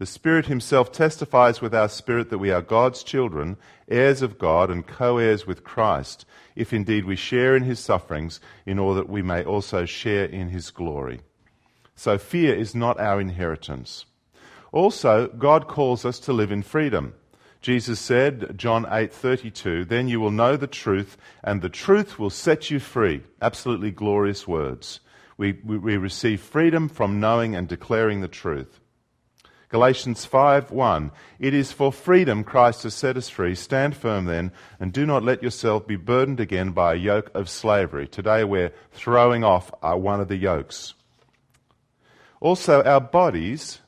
The 0.01 0.07
Spirit 0.07 0.47
Himself 0.47 0.91
testifies 0.91 1.61
with 1.61 1.75
our 1.75 1.87
spirit 1.87 2.31
that 2.31 2.39
we 2.39 2.49
are 2.49 2.63
God's 2.63 3.03
children, 3.03 3.55
heirs 3.87 4.23
of 4.23 4.39
God, 4.39 4.71
and 4.71 4.87
co 4.87 5.19
heirs 5.19 5.45
with 5.45 5.63
Christ, 5.63 6.25
if 6.55 6.73
indeed 6.73 7.05
we 7.05 7.15
share 7.15 7.55
in 7.55 7.61
His 7.61 7.79
sufferings, 7.79 8.39
in 8.65 8.79
order 8.79 9.01
that 9.01 9.09
we 9.09 9.21
may 9.21 9.43
also 9.43 9.85
share 9.85 10.25
in 10.25 10.49
His 10.49 10.71
glory. 10.71 11.21
So 11.95 12.17
fear 12.17 12.55
is 12.55 12.73
not 12.73 12.99
our 12.99 13.21
inheritance. 13.21 14.07
Also, 14.71 15.27
God 15.27 15.67
calls 15.67 16.03
us 16.03 16.19
to 16.21 16.33
live 16.33 16.51
in 16.51 16.63
freedom. 16.63 17.13
Jesus 17.61 17.99
said, 17.99 18.57
John 18.57 18.85
8:32, 18.85 19.85
"Then 19.85 20.07
you 20.07 20.19
will 20.19 20.31
know 20.31 20.57
the 20.57 20.65
truth, 20.65 21.15
and 21.43 21.61
the 21.61 21.69
truth 21.69 22.17
will 22.17 22.31
set 22.31 22.71
you 22.71 22.79
free." 22.79 23.21
Absolutely 23.39 23.91
glorious 23.91 24.47
words. 24.47 24.99
We, 25.37 25.59
we, 25.63 25.77
we 25.77 25.97
receive 25.97 26.41
freedom 26.41 26.89
from 26.89 27.19
knowing 27.19 27.55
and 27.55 27.67
declaring 27.67 28.21
the 28.21 28.27
truth. 28.27 28.79
Galatians 29.69 30.25
5:1 30.25 31.11
It 31.39 31.53
is 31.53 31.71
for 31.71 31.93
freedom 31.93 32.43
Christ 32.43 32.81
has 32.83 32.95
set 32.95 33.15
us 33.15 33.29
free. 33.29 33.53
Stand 33.53 33.95
firm 33.95 34.25
then, 34.25 34.51
and 34.79 34.91
do 34.91 35.05
not 35.05 35.23
let 35.23 35.43
yourself 35.43 35.85
be 35.85 35.95
burdened 35.95 36.39
again 36.39 36.71
by 36.71 36.93
a 36.93 36.97
yoke 36.97 37.29
of 37.35 37.47
slavery. 37.47 38.07
Today 38.07 38.43
we're 38.43 38.73
throwing 38.91 39.43
off 39.43 39.71
uh, 39.83 39.93
one 39.95 40.19
of 40.19 40.29
the 40.29 40.35
yokes. 40.35 40.95
Also, 42.39 42.83
our 42.83 42.99
bodies 42.99 43.81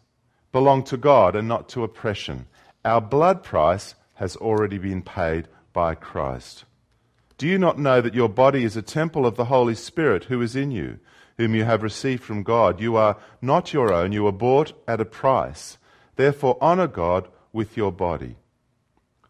belong 0.52 0.84
to 0.84 0.96
God 0.96 1.36
and 1.36 1.48
not 1.48 1.68
to 1.70 1.84
oppression. 1.84 2.46
Our 2.86 3.02
blood 3.02 3.44
price 3.44 3.96
has 4.16 4.36
already 4.36 4.78
been 4.78 5.02
paid 5.02 5.48
by 5.72 5.96
Christ. 5.96 6.66
Do 7.38 7.48
you 7.48 7.58
not 7.58 7.80
know 7.80 8.02
that 8.02 8.14
your 8.14 8.30
body 8.30 8.64
is 8.64 8.78
a 8.78 8.82
temple 8.82 9.26
of 9.26 9.36
the 9.36 9.46
Holy 9.46 9.76
Spirit 9.76 10.26
who 10.26 10.42
is 10.42 10.56
in 10.56 10.72
you? 10.72 11.00
whom 11.38 11.56
you 11.56 11.64
have 11.64 11.84
received 11.84 12.24
from 12.24 12.44
God. 12.44 12.80
You 12.80 12.96
are 12.96 13.18
not 13.42 13.74
your 13.74 13.94
own, 13.94 14.12
you 14.12 14.24
were 14.24 14.32
bought 14.32 14.74
at 14.88 15.02
a 15.02 15.06
price. 15.06 15.78
Therefore, 16.16 16.58
honor 16.62 16.88
God 16.88 17.28
with 17.52 17.76
your 17.76 17.92
body. 17.92 18.38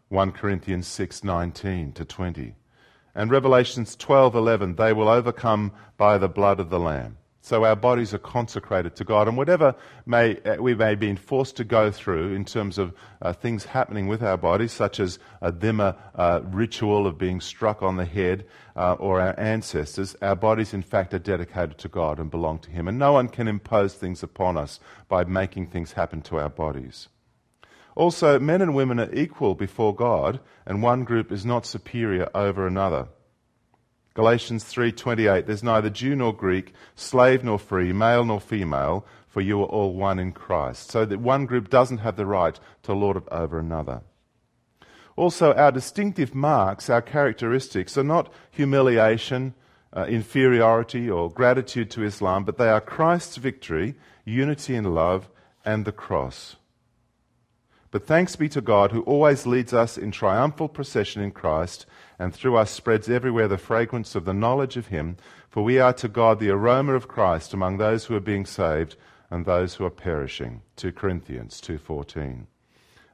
1 0.08 0.32
Corinthians 0.32 0.86
6:19 0.86 1.92
to 1.94 2.04
20. 2.04 2.56
And 3.14 3.30
Revelations 3.30 3.96
12:11, 3.96 4.76
they 4.76 4.92
will 4.92 5.08
overcome 5.08 5.72
by 5.96 6.18
the 6.18 6.28
blood 6.28 6.60
of 6.60 6.68
the 6.70 6.80
lamb. 6.80 7.16
So 7.44 7.62
our 7.66 7.76
bodies 7.76 8.14
are 8.14 8.18
consecrated 8.18 8.96
to 8.96 9.04
God. 9.04 9.28
And 9.28 9.36
whatever 9.36 9.74
may, 10.06 10.40
uh, 10.40 10.62
we 10.62 10.74
may 10.74 10.94
be 10.94 11.14
forced 11.14 11.58
to 11.58 11.64
go 11.64 11.90
through 11.90 12.32
in 12.32 12.46
terms 12.46 12.78
of 12.78 12.94
uh, 13.20 13.34
things 13.34 13.66
happening 13.66 14.06
with 14.06 14.22
our 14.22 14.38
bodies, 14.38 14.72
such 14.72 14.98
as 14.98 15.18
a 15.42 15.52
Dhimma 15.52 15.94
uh, 16.14 16.40
ritual 16.42 17.06
of 17.06 17.18
being 17.18 17.42
struck 17.42 17.82
on 17.82 17.98
the 17.98 18.06
head 18.06 18.46
uh, 18.76 18.94
or 18.94 19.20
our 19.20 19.38
ancestors, 19.38 20.16
our 20.22 20.34
bodies 20.34 20.72
in 20.72 20.80
fact 20.80 21.12
are 21.12 21.18
dedicated 21.18 21.76
to 21.76 21.88
God 21.88 22.18
and 22.18 22.30
belong 22.30 22.60
to 22.60 22.70
Him. 22.70 22.88
And 22.88 22.98
no 22.98 23.12
one 23.12 23.28
can 23.28 23.46
impose 23.46 23.92
things 23.92 24.22
upon 24.22 24.56
us 24.56 24.80
by 25.06 25.24
making 25.24 25.66
things 25.66 25.92
happen 25.92 26.22
to 26.22 26.38
our 26.38 26.48
bodies. 26.48 27.08
Also, 27.94 28.40
men 28.40 28.62
and 28.62 28.74
women 28.74 28.98
are 28.98 29.14
equal 29.14 29.54
before 29.54 29.94
God, 29.94 30.40
and 30.64 30.82
one 30.82 31.04
group 31.04 31.30
is 31.30 31.44
not 31.44 31.66
superior 31.66 32.30
over 32.34 32.66
another. 32.66 33.08
Galatians 34.14 34.64
3:28 34.64 35.46
There's 35.46 35.64
neither 35.64 35.90
Jew 35.90 36.14
nor 36.14 36.32
Greek, 36.32 36.72
slave 36.94 37.42
nor 37.42 37.58
free, 37.58 37.92
male 37.92 38.24
nor 38.24 38.40
female, 38.40 39.04
for 39.26 39.40
you 39.40 39.60
are 39.60 39.66
all 39.66 39.92
one 39.92 40.20
in 40.20 40.30
Christ. 40.30 40.90
So 40.90 41.04
that 41.04 41.18
one 41.18 41.46
group 41.46 41.68
doesn't 41.68 41.98
have 41.98 42.16
the 42.16 42.24
right 42.24 42.58
to 42.84 42.92
lord 42.92 43.16
it 43.16 43.24
over 43.32 43.58
another. 43.58 44.02
Also, 45.16 45.52
our 45.54 45.72
distinctive 45.72 46.34
marks, 46.34 46.88
our 46.88 47.02
characteristics, 47.02 47.98
are 47.98 48.04
not 48.04 48.32
humiliation, 48.50 49.54
uh, 49.92 50.04
inferiority, 50.04 51.10
or 51.10 51.30
gratitude 51.30 51.90
to 51.90 52.04
Islam, 52.04 52.44
but 52.44 52.58
they 52.58 52.68
are 52.68 52.80
Christ's 52.80 53.36
victory, 53.36 53.96
unity 54.24 54.76
in 54.76 54.94
love, 54.94 55.28
and 55.64 55.84
the 55.84 55.92
cross. 55.92 56.56
But 57.90 58.06
thanks 58.06 58.34
be 58.34 58.48
to 58.50 58.60
God 58.60 58.90
who 58.90 59.02
always 59.02 59.46
leads 59.46 59.72
us 59.72 59.96
in 59.96 60.10
triumphal 60.10 60.68
procession 60.68 61.22
in 61.22 61.30
Christ 61.30 61.86
and 62.18 62.34
through 62.34 62.56
us 62.56 62.70
spreads 62.70 63.08
everywhere 63.08 63.48
the 63.48 63.58
fragrance 63.58 64.14
of 64.14 64.24
the 64.24 64.34
knowledge 64.34 64.76
of 64.76 64.88
him 64.88 65.16
for 65.48 65.62
we 65.62 65.78
are 65.78 65.92
to 65.92 66.08
God 66.08 66.40
the 66.40 66.50
aroma 66.50 66.94
of 66.94 67.06
Christ 67.06 67.54
among 67.54 67.76
those 67.76 68.06
who 68.06 68.16
are 68.16 68.20
being 68.20 68.44
saved 68.44 68.96
and 69.30 69.44
those 69.44 69.74
who 69.74 69.84
are 69.84 69.90
perishing. 69.90 70.62
2 70.76 70.92
Corinthians 70.92 71.60
2:14 71.60 72.46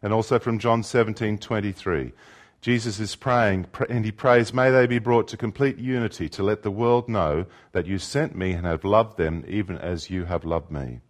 and 0.02 0.12
also 0.12 0.38
from 0.38 0.58
John 0.58 0.82
17:23 0.82 2.12
Jesus 2.60 3.00
is 3.00 3.16
praying 3.16 3.66
and 3.88 4.04
he 4.04 4.12
prays 4.12 4.52
may 4.52 4.70
they 4.70 4.86
be 4.86 4.98
brought 4.98 5.28
to 5.28 5.36
complete 5.36 5.78
unity 5.78 6.28
to 6.30 6.42
let 6.42 6.62
the 6.62 6.70
world 6.70 7.08
know 7.08 7.46
that 7.72 7.86
you 7.86 7.98
sent 7.98 8.34
me 8.34 8.52
and 8.52 8.66
have 8.66 8.84
loved 8.84 9.16
them 9.16 9.44
even 9.48 9.78
as 9.78 10.10
you 10.10 10.24
have 10.24 10.44
loved 10.44 10.70
me. 10.70 11.00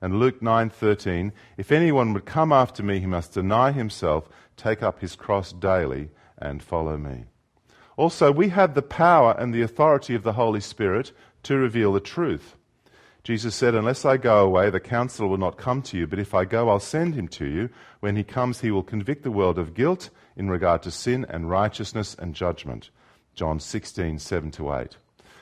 And 0.00 0.18
Luke 0.18 0.40
9:13, 0.40 1.32
if 1.56 1.70
anyone 1.70 2.12
would 2.12 2.24
come 2.24 2.52
after 2.52 2.82
me, 2.82 2.98
he 2.98 3.06
must 3.06 3.34
deny 3.34 3.70
himself, 3.70 4.28
take 4.56 4.82
up 4.82 4.98
his 4.98 5.14
cross 5.14 5.52
daily 5.52 6.10
and 6.42 6.62
follow 6.62 6.98
me. 6.98 7.24
Also, 7.96 8.32
we 8.32 8.48
have 8.48 8.74
the 8.74 8.82
power 8.82 9.34
and 9.38 9.54
the 9.54 9.62
authority 9.62 10.14
of 10.14 10.22
the 10.22 10.32
Holy 10.32 10.60
Spirit 10.60 11.12
to 11.44 11.56
reveal 11.56 11.92
the 11.92 12.00
truth. 12.00 12.56
Jesus 13.22 13.54
said, 13.54 13.74
Unless 13.74 14.04
I 14.04 14.16
go 14.16 14.44
away, 14.44 14.70
the 14.70 14.80
counselor 14.80 15.28
will 15.28 15.38
not 15.38 15.56
come 15.56 15.80
to 15.82 15.96
you, 15.96 16.06
but 16.06 16.18
if 16.18 16.34
I 16.34 16.44
go, 16.44 16.68
I'll 16.68 16.80
send 16.80 17.14
him 17.14 17.28
to 17.28 17.46
you. 17.46 17.70
When 18.00 18.16
he 18.16 18.24
comes, 18.24 18.60
he 18.60 18.72
will 18.72 18.82
convict 18.82 19.22
the 19.22 19.30
world 19.30 19.58
of 19.58 19.74
guilt 19.74 20.10
in 20.36 20.50
regard 20.50 20.82
to 20.82 20.90
sin 20.90 21.24
and 21.28 21.48
righteousness 21.48 22.16
and 22.18 22.34
judgment. 22.34 22.90
John 23.34 23.60
16, 23.60 24.18
7 24.18 24.50
to 24.52 24.74
8. 24.74 24.96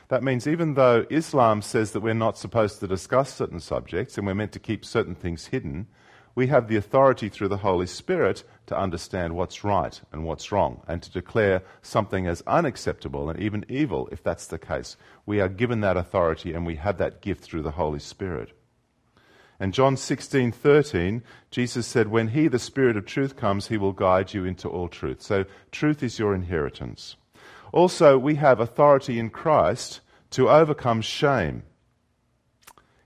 That 0.08 0.22
means 0.22 0.46
even 0.46 0.74
though 0.74 1.06
Islam 1.08 1.62
says 1.62 1.92
that 1.92 2.00
we're 2.00 2.14
not 2.14 2.36
supposed 2.36 2.80
to 2.80 2.88
discuss 2.88 3.32
certain 3.32 3.60
subjects 3.60 4.18
and 4.18 4.26
we're 4.26 4.34
meant 4.34 4.52
to 4.52 4.58
keep 4.58 4.84
certain 4.84 5.14
things 5.14 5.46
hidden, 5.46 5.86
we 6.34 6.46
have 6.46 6.68
the 6.68 6.76
authority 6.76 7.28
through 7.28 7.48
the 7.48 7.58
Holy 7.58 7.86
Spirit 7.86 8.44
to 8.66 8.78
understand 8.78 9.34
what's 9.34 9.64
right 9.64 10.00
and 10.12 10.24
what's 10.24 10.52
wrong 10.52 10.82
and 10.86 11.02
to 11.02 11.10
declare 11.10 11.62
something 11.82 12.26
as 12.26 12.42
unacceptable 12.46 13.28
and 13.28 13.38
even 13.40 13.64
evil 13.68 14.08
if 14.12 14.22
that's 14.22 14.46
the 14.46 14.58
case. 14.58 14.96
We 15.26 15.40
are 15.40 15.48
given 15.48 15.80
that 15.80 15.96
authority 15.96 16.54
and 16.54 16.64
we 16.64 16.76
have 16.76 16.98
that 16.98 17.20
gift 17.20 17.42
through 17.42 17.62
the 17.62 17.72
Holy 17.72 17.98
Spirit. 17.98 18.52
And 19.58 19.74
John 19.74 19.96
16:13, 19.96 21.22
Jesus 21.50 21.86
said, 21.86 22.08
"When 22.08 22.28
he, 22.28 22.48
the 22.48 22.58
Spirit 22.58 22.96
of 22.96 23.04
truth 23.04 23.36
comes, 23.36 23.68
he 23.68 23.76
will 23.76 23.92
guide 23.92 24.32
you 24.32 24.46
into 24.46 24.68
all 24.68 24.88
truth." 24.88 25.20
So 25.20 25.44
truth 25.70 26.02
is 26.02 26.18
your 26.18 26.34
inheritance. 26.34 27.16
Also, 27.72 28.18
we 28.18 28.36
have 28.36 28.58
authority 28.58 29.18
in 29.18 29.28
Christ 29.28 30.00
to 30.30 30.48
overcome 30.48 31.02
shame. 31.02 31.62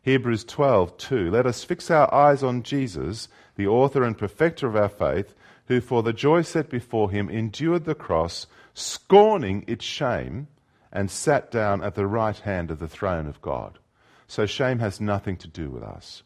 Hebrews 0.05 0.45
12:2 0.45 1.31
Let 1.31 1.47
us 1.47 1.65
fix 1.65 1.91
our 1.91 2.13
eyes 2.13 2.43
on 2.43 2.63
Jesus, 2.63 3.29
the 3.57 3.67
author 3.67 4.03
and 4.03 4.19
perfecter 4.19 4.67
of 4.67 4.77
our 4.77 4.91
faith, 4.91 5.35
who 5.69 5.81
for 5.81 6.03
the 6.03 6.13
joy 6.13 6.43
set 6.43 6.69
before 6.69 7.11
him 7.11 7.31
endured 7.31 7.87
the 7.87 7.95
cross, 7.95 8.47
scorning 8.75 9.65
its 9.67 9.83
shame, 9.83 10.49
and 10.93 11.11
sat 11.11 11.51
down 11.51 11.83
at 11.83 11.95
the 11.95 12.07
right 12.07 12.39
hand 12.41 12.71
of 12.71 12.81
the 12.81 12.89
throne 12.89 13.27
of 13.27 13.41
God. 13.41 13.79
So 14.27 14.45
shame 14.45 14.79
has 14.81 15.01
nothing 15.01 15.39
to 15.39 15.49
do 15.49 15.71
with 15.71 15.83
us. 15.83 16.23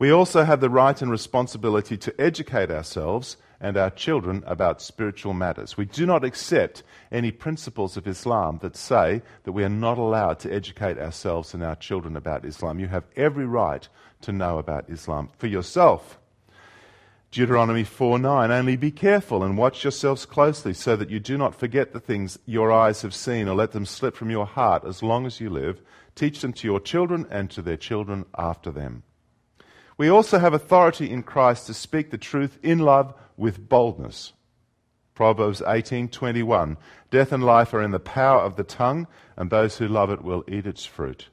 We 0.00 0.10
also 0.10 0.42
have 0.42 0.60
the 0.60 0.68
right 0.68 1.00
and 1.00 1.12
responsibility 1.12 1.96
to 1.96 2.20
educate 2.20 2.72
ourselves 2.72 3.36
and 3.62 3.76
our 3.76 3.90
children 3.90 4.42
about 4.44 4.82
spiritual 4.82 5.32
matters. 5.32 5.76
We 5.76 5.84
do 5.86 6.04
not 6.04 6.24
accept 6.24 6.82
any 7.12 7.30
principles 7.30 7.96
of 7.96 8.08
Islam 8.08 8.58
that 8.60 8.76
say 8.76 9.22
that 9.44 9.52
we 9.52 9.62
are 9.62 9.70
not 9.70 9.98
allowed 9.98 10.40
to 10.40 10.52
educate 10.52 10.98
ourselves 10.98 11.54
and 11.54 11.62
our 11.62 11.76
children 11.76 12.16
about 12.16 12.44
Islam. 12.44 12.80
You 12.80 12.88
have 12.88 13.04
every 13.16 13.46
right 13.46 13.88
to 14.22 14.32
know 14.32 14.58
about 14.58 14.90
Islam 14.90 15.30
for 15.38 15.46
yourself. 15.46 16.18
Deuteronomy 17.30 17.84
4 17.84 18.18
9. 18.18 18.50
Only 18.50 18.76
be 18.76 18.90
careful 18.90 19.44
and 19.44 19.56
watch 19.56 19.84
yourselves 19.84 20.26
closely 20.26 20.74
so 20.74 20.96
that 20.96 21.08
you 21.08 21.20
do 21.20 21.38
not 21.38 21.54
forget 21.54 21.92
the 21.92 22.00
things 22.00 22.38
your 22.44 22.72
eyes 22.72 23.02
have 23.02 23.14
seen 23.14 23.48
or 23.48 23.54
let 23.54 23.70
them 23.70 23.86
slip 23.86 24.16
from 24.16 24.28
your 24.28 24.44
heart 24.44 24.84
as 24.84 25.02
long 25.02 25.24
as 25.24 25.40
you 25.40 25.48
live. 25.48 25.80
Teach 26.14 26.40
them 26.40 26.52
to 26.54 26.66
your 26.66 26.80
children 26.80 27.26
and 27.30 27.48
to 27.52 27.62
their 27.62 27.78
children 27.78 28.26
after 28.36 28.70
them. 28.70 29.04
We 30.02 30.08
also 30.08 30.40
have 30.40 30.52
authority 30.52 31.08
in 31.08 31.22
Christ 31.22 31.68
to 31.68 31.74
speak 31.74 32.10
the 32.10 32.18
truth 32.18 32.58
in 32.60 32.80
love 32.80 33.14
with 33.36 33.68
boldness. 33.68 34.32
Proverbs 35.14 35.62
18:21 35.64 36.76
Death 37.12 37.30
and 37.30 37.44
life 37.44 37.72
are 37.72 37.80
in 37.80 37.92
the 37.92 38.00
power 38.00 38.40
of 38.40 38.56
the 38.56 38.64
tongue 38.64 39.06
and 39.36 39.48
those 39.48 39.78
who 39.78 39.86
love 39.86 40.10
it 40.10 40.24
will 40.24 40.42
eat 40.48 40.66
its 40.66 40.84
fruit. 40.84 41.28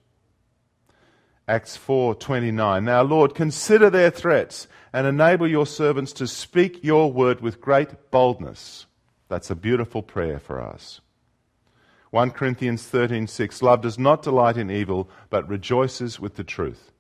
Acts 1.48 1.78
4:29 1.78 2.84
Now 2.84 3.02
Lord 3.02 3.34
consider 3.34 3.90
their 3.90 4.12
threats 4.12 4.68
and 4.94 5.08
enable 5.08 5.48
your 5.48 5.66
servants 5.66 6.14
to 6.14 6.28
speak 6.28 6.84
your 6.84 7.12
word 7.12 7.42
with 7.42 7.60
great 7.60 8.12
boldness. 8.12 8.86
That's 9.30 9.50
a 9.50 9.56
beautiful 9.56 10.04
prayer 10.04 10.38
for 10.38 10.62
us. 10.62 11.02
1 12.12 12.30
Corinthians 12.30 12.88
13:6 12.88 13.64
Love 13.64 13.82
does 13.82 13.98
not 13.98 14.22
delight 14.22 14.58
in 14.58 14.70
evil 14.70 15.10
but 15.32 15.50
rejoices 15.50 16.20
with 16.20 16.36
the 16.36 16.44
truth. 16.44 16.92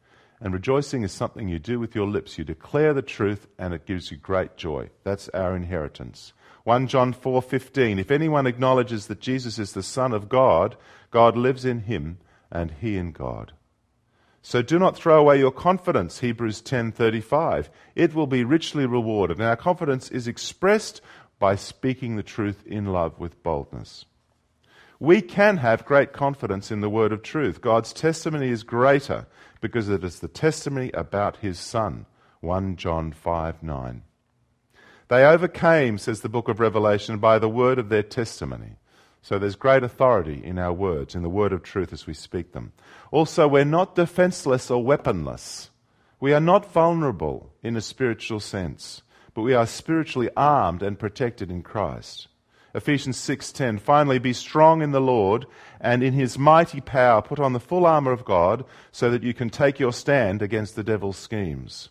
And 0.41 0.53
rejoicing 0.53 1.03
is 1.03 1.11
something 1.11 1.49
you 1.49 1.59
do 1.59 1.79
with 1.79 1.95
your 1.95 2.07
lips. 2.07 2.37
You 2.37 2.45
declare 2.45 2.93
the 2.93 3.01
truth 3.01 3.47
and 3.57 3.73
it 3.73 3.85
gives 3.85 4.09
you 4.09 4.17
great 4.17 4.55
joy. 4.55 4.89
That's 5.03 5.27
our 5.29 5.55
inheritance. 5.55 6.33
1 6.63 6.87
John 6.87 7.13
4:15 7.13 7.99
If 7.99 8.11
anyone 8.11 8.47
acknowledges 8.47 9.07
that 9.07 9.19
Jesus 9.19 9.59
is 9.59 9.73
the 9.73 9.83
son 9.83 10.13
of 10.13 10.29
God, 10.29 10.77
God 11.11 11.35
lives 11.35 11.65
in 11.65 11.81
him 11.81 12.19
and 12.51 12.71
he 12.79 12.95
in 12.95 13.11
God. 13.11 13.53
So 14.41 14.61
do 14.61 14.79
not 14.79 14.95
throw 14.95 15.19
away 15.19 15.39
your 15.39 15.51
confidence, 15.51 16.19
Hebrews 16.19 16.61
10:35. 16.61 17.69
It 17.95 18.15
will 18.15 18.27
be 18.27 18.43
richly 18.43 18.85
rewarded. 18.85 19.37
And 19.37 19.45
our 19.45 19.57
confidence 19.57 20.09
is 20.09 20.27
expressed 20.27 21.01
by 21.39 21.55
speaking 21.55 22.15
the 22.15 22.23
truth 22.23 22.63
in 22.65 22.85
love 22.85 23.19
with 23.19 23.43
boldness. 23.43 24.05
We 24.99 25.21
can 25.21 25.57
have 25.57 25.85
great 25.85 26.11
confidence 26.11 26.71
in 26.71 26.81
the 26.81 26.89
word 26.89 27.13
of 27.13 27.23
truth. 27.23 27.61
God's 27.61 27.93
testimony 27.93 28.49
is 28.49 28.63
greater 28.63 29.27
because 29.61 29.89
it 29.89 30.03
is 30.03 30.19
the 30.19 30.27
testimony 30.27 30.91
about 30.93 31.37
his 31.37 31.59
Son. 31.59 32.05
1 32.41 32.77
John 32.77 33.11
5 33.11 33.63
9. 33.63 34.03
They 35.09 35.25
overcame, 35.25 35.97
says 35.97 36.21
the 36.21 36.29
book 36.29 36.47
of 36.47 36.59
Revelation, 36.59 37.17
by 37.17 37.39
the 37.39 37.49
word 37.49 37.79
of 37.79 37.89
their 37.89 38.03
testimony. 38.03 38.77
So 39.21 39.37
there's 39.37 39.55
great 39.55 39.83
authority 39.83 40.41
in 40.43 40.57
our 40.57 40.71
words, 40.71 41.15
in 41.15 41.23
the 41.23 41.29
word 41.29 41.51
of 41.51 41.63
truth 41.63 41.91
as 41.91 42.07
we 42.07 42.13
speak 42.13 42.53
them. 42.53 42.71
Also, 43.11 43.47
we're 43.47 43.65
not 43.65 43.95
defenseless 43.95 44.71
or 44.71 44.83
weaponless. 44.83 45.71
We 46.19 46.33
are 46.33 46.39
not 46.39 46.71
vulnerable 46.71 47.51
in 47.61 47.75
a 47.75 47.81
spiritual 47.81 48.39
sense, 48.39 49.01
but 49.33 49.41
we 49.41 49.53
are 49.53 49.65
spiritually 49.65 50.29
armed 50.37 50.83
and 50.83 50.99
protected 50.99 51.49
in 51.49 51.63
Christ. 51.63 52.27
Ephesians 52.73 53.17
6:10 53.17 53.79
Finally 53.79 54.19
be 54.19 54.33
strong 54.33 54.81
in 54.81 54.91
the 54.91 55.01
Lord 55.01 55.45
and 55.79 56.03
in 56.03 56.13
his 56.13 56.37
mighty 56.37 56.81
power 56.81 57.21
put 57.21 57.39
on 57.39 57.53
the 57.53 57.59
full 57.59 57.85
armor 57.85 58.11
of 58.11 58.25
God 58.25 58.63
so 58.91 59.09
that 59.09 59.23
you 59.23 59.33
can 59.33 59.49
take 59.49 59.79
your 59.79 59.93
stand 59.93 60.41
against 60.41 60.75
the 60.75 60.83
devil's 60.83 61.17
schemes. 61.17 61.89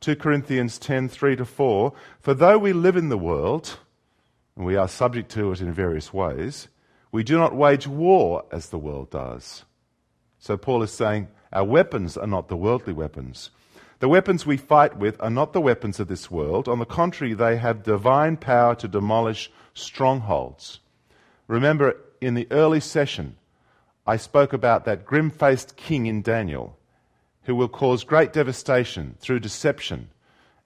2 0.00 0.16
Corinthians 0.16 0.78
10:3 0.78 1.36
to 1.36 1.44
4 1.44 1.92
For 2.20 2.34
though 2.34 2.58
we 2.58 2.72
live 2.72 2.96
in 2.96 3.08
the 3.08 3.18
world 3.18 3.78
and 4.56 4.64
we 4.64 4.76
are 4.76 4.88
subject 4.88 5.30
to 5.32 5.52
it 5.52 5.60
in 5.60 5.72
various 5.72 6.12
ways 6.12 6.68
we 7.14 7.22
do 7.22 7.38
not 7.38 7.54
wage 7.54 7.86
war 7.86 8.44
as 8.50 8.70
the 8.70 8.78
world 8.78 9.08
does. 9.10 9.64
So 10.40 10.56
Paul 10.56 10.82
is 10.82 10.90
saying 10.90 11.28
our 11.52 11.62
weapons 11.62 12.16
are 12.16 12.26
not 12.26 12.48
the 12.48 12.56
worldly 12.56 12.92
weapons. 12.92 13.50
The 14.00 14.08
weapons 14.08 14.44
we 14.44 14.56
fight 14.56 14.98
with 14.98 15.16
are 15.22 15.30
not 15.30 15.52
the 15.52 15.60
weapons 15.60 16.00
of 16.00 16.08
this 16.08 16.28
world. 16.28 16.66
On 16.66 16.80
the 16.80 16.84
contrary, 16.84 17.32
they 17.32 17.56
have 17.56 17.84
divine 17.84 18.36
power 18.36 18.74
to 18.74 18.88
demolish 18.88 19.48
strongholds. 19.74 20.80
Remember, 21.46 21.96
in 22.20 22.34
the 22.34 22.48
early 22.50 22.80
session, 22.80 23.36
I 24.06 24.16
spoke 24.16 24.52
about 24.52 24.84
that 24.84 25.04
grim 25.04 25.30
faced 25.30 25.76
king 25.76 26.06
in 26.06 26.22
Daniel 26.22 26.78
who 27.44 27.54
will 27.54 27.68
cause 27.68 28.04
great 28.04 28.32
devastation 28.32 29.16
through 29.20 29.40
deception 29.40 30.08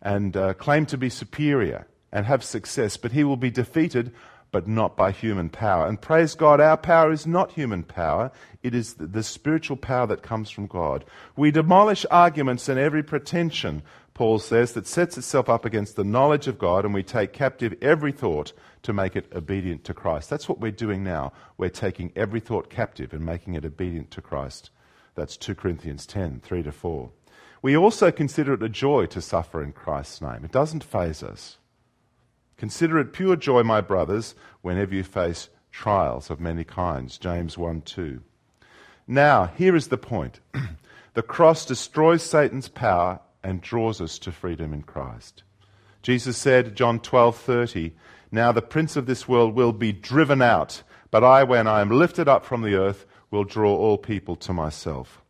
and 0.00 0.36
uh, 0.36 0.54
claim 0.54 0.86
to 0.86 0.96
be 0.96 1.10
superior 1.10 1.86
and 2.12 2.24
have 2.26 2.44
success, 2.44 2.96
but 2.96 3.12
he 3.12 3.24
will 3.24 3.36
be 3.36 3.50
defeated, 3.50 4.12
but 4.50 4.66
not 4.66 4.96
by 4.96 5.10
human 5.10 5.48
power. 5.48 5.86
And 5.86 6.00
praise 6.00 6.34
God, 6.34 6.60
our 6.60 6.76
power 6.76 7.12
is 7.12 7.26
not 7.26 7.52
human 7.52 7.82
power, 7.82 8.30
it 8.62 8.74
is 8.74 8.94
the, 8.94 9.06
the 9.06 9.22
spiritual 9.22 9.76
power 9.76 10.06
that 10.06 10.22
comes 10.22 10.50
from 10.50 10.66
God. 10.66 11.04
We 11.36 11.50
demolish 11.50 12.06
arguments 12.10 12.68
and 12.68 12.78
every 12.78 13.02
pretension, 13.02 13.82
Paul 14.18 14.40
says, 14.40 14.72
that 14.72 14.88
sets 14.88 15.16
itself 15.16 15.48
up 15.48 15.64
against 15.64 15.94
the 15.94 16.02
knowledge 16.02 16.48
of 16.48 16.58
God, 16.58 16.84
and 16.84 16.92
we 16.92 17.04
take 17.04 17.32
captive 17.32 17.76
every 17.80 18.10
thought 18.10 18.52
to 18.82 18.92
make 18.92 19.14
it 19.14 19.30
obedient 19.32 19.84
to 19.84 19.94
Christ. 19.94 20.28
That's 20.28 20.48
what 20.48 20.58
we're 20.58 20.72
doing 20.72 21.04
now. 21.04 21.32
We're 21.56 21.68
taking 21.68 22.10
every 22.16 22.40
thought 22.40 22.68
captive 22.68 23.12
and 23.12 23.24
making 23.24 23.54
it 23.54 23.64
obedient 23.64 24.10
to 24.10 24.20
Christ. 24.20 24.70
That's 25.14 25.36
2 25.36 25.54
Corinthians 25.54 26.04
10 26.04 26.40
3 26.40 26.64
to 26.64 26.72
4. 26.72 27.10
We 27.62 27.76
also 27.76 28.10
consider 28.10 28.54
it 28.54 28.62
a 28.64 28.68
joy 28.68 29.06
to 29.06 29.20
suffer 29.20 29.62
in 29.62 29.70
Christ's 29.70 30.20
name. 30.20 30.44
It 30.44 30.50
doesn't 30.50 30.82
faze 30.82 31.22
us. 31.22 31.58
Consider 32.56 32.98
it 32.98 33.12
pure 33.12 33.36
joy, 33.36 33.62
my 33.62 33.80
brothers, 33.80 34.34
whenever 34.62 34.96
you 34.96 35.04
face 35.04 35.48
trials 35.70 36.28
of 36.28 36.40
many 36.40 36.64
kinds. 36.64 37.18
James 37.18 37.56
1 37.56 37.82
2. 37.82 38.20
Now, 39.06 39.46
here 39.46 39.76
is 39.76 39.86
the 39.86 39.96
point 39.96 40.40
the 41.14 41.22
cross 41.22 41.64
destroys 41.64 42.24
Satan's 42.24 42.68
power 42.68 43.20
and 43.42 43.60
draws 43.60 44.00
us 44.00 44.18
to 44.20 44.32
freedom 44.32 44.72
in 44.72 44.82
Christ. 44.82 45.42
Jesus 46.02 46.36
said, 46.36 46.76
John 46.76 47.00
12:30, 47.00 47.92
"Now 48.30 48.52
the 48.52 48.62
prince 48.62 48.96
of 48.96 49.06
this 49.06 49.28
world 49.28 49.54
will 49.54 49.72
be 49.72 49.92
driven 49.92 50.42
out, 50.42 50.82
but 51.10 51.24
I 51.24 51.44
when 51.44 51.66
I 51.66 51.80
am 51.80 51.90
lifted 51.90 52.28
up 52.28 52.44
from 52.44 52.62
the 52.62 52.74
earth 52.74 53.06
will 53.30 53.44
draw 53.44 53.74
all 53.74 53.98
people 53.98 54.36
to 54.36 54.52
myself." 54.52 55.22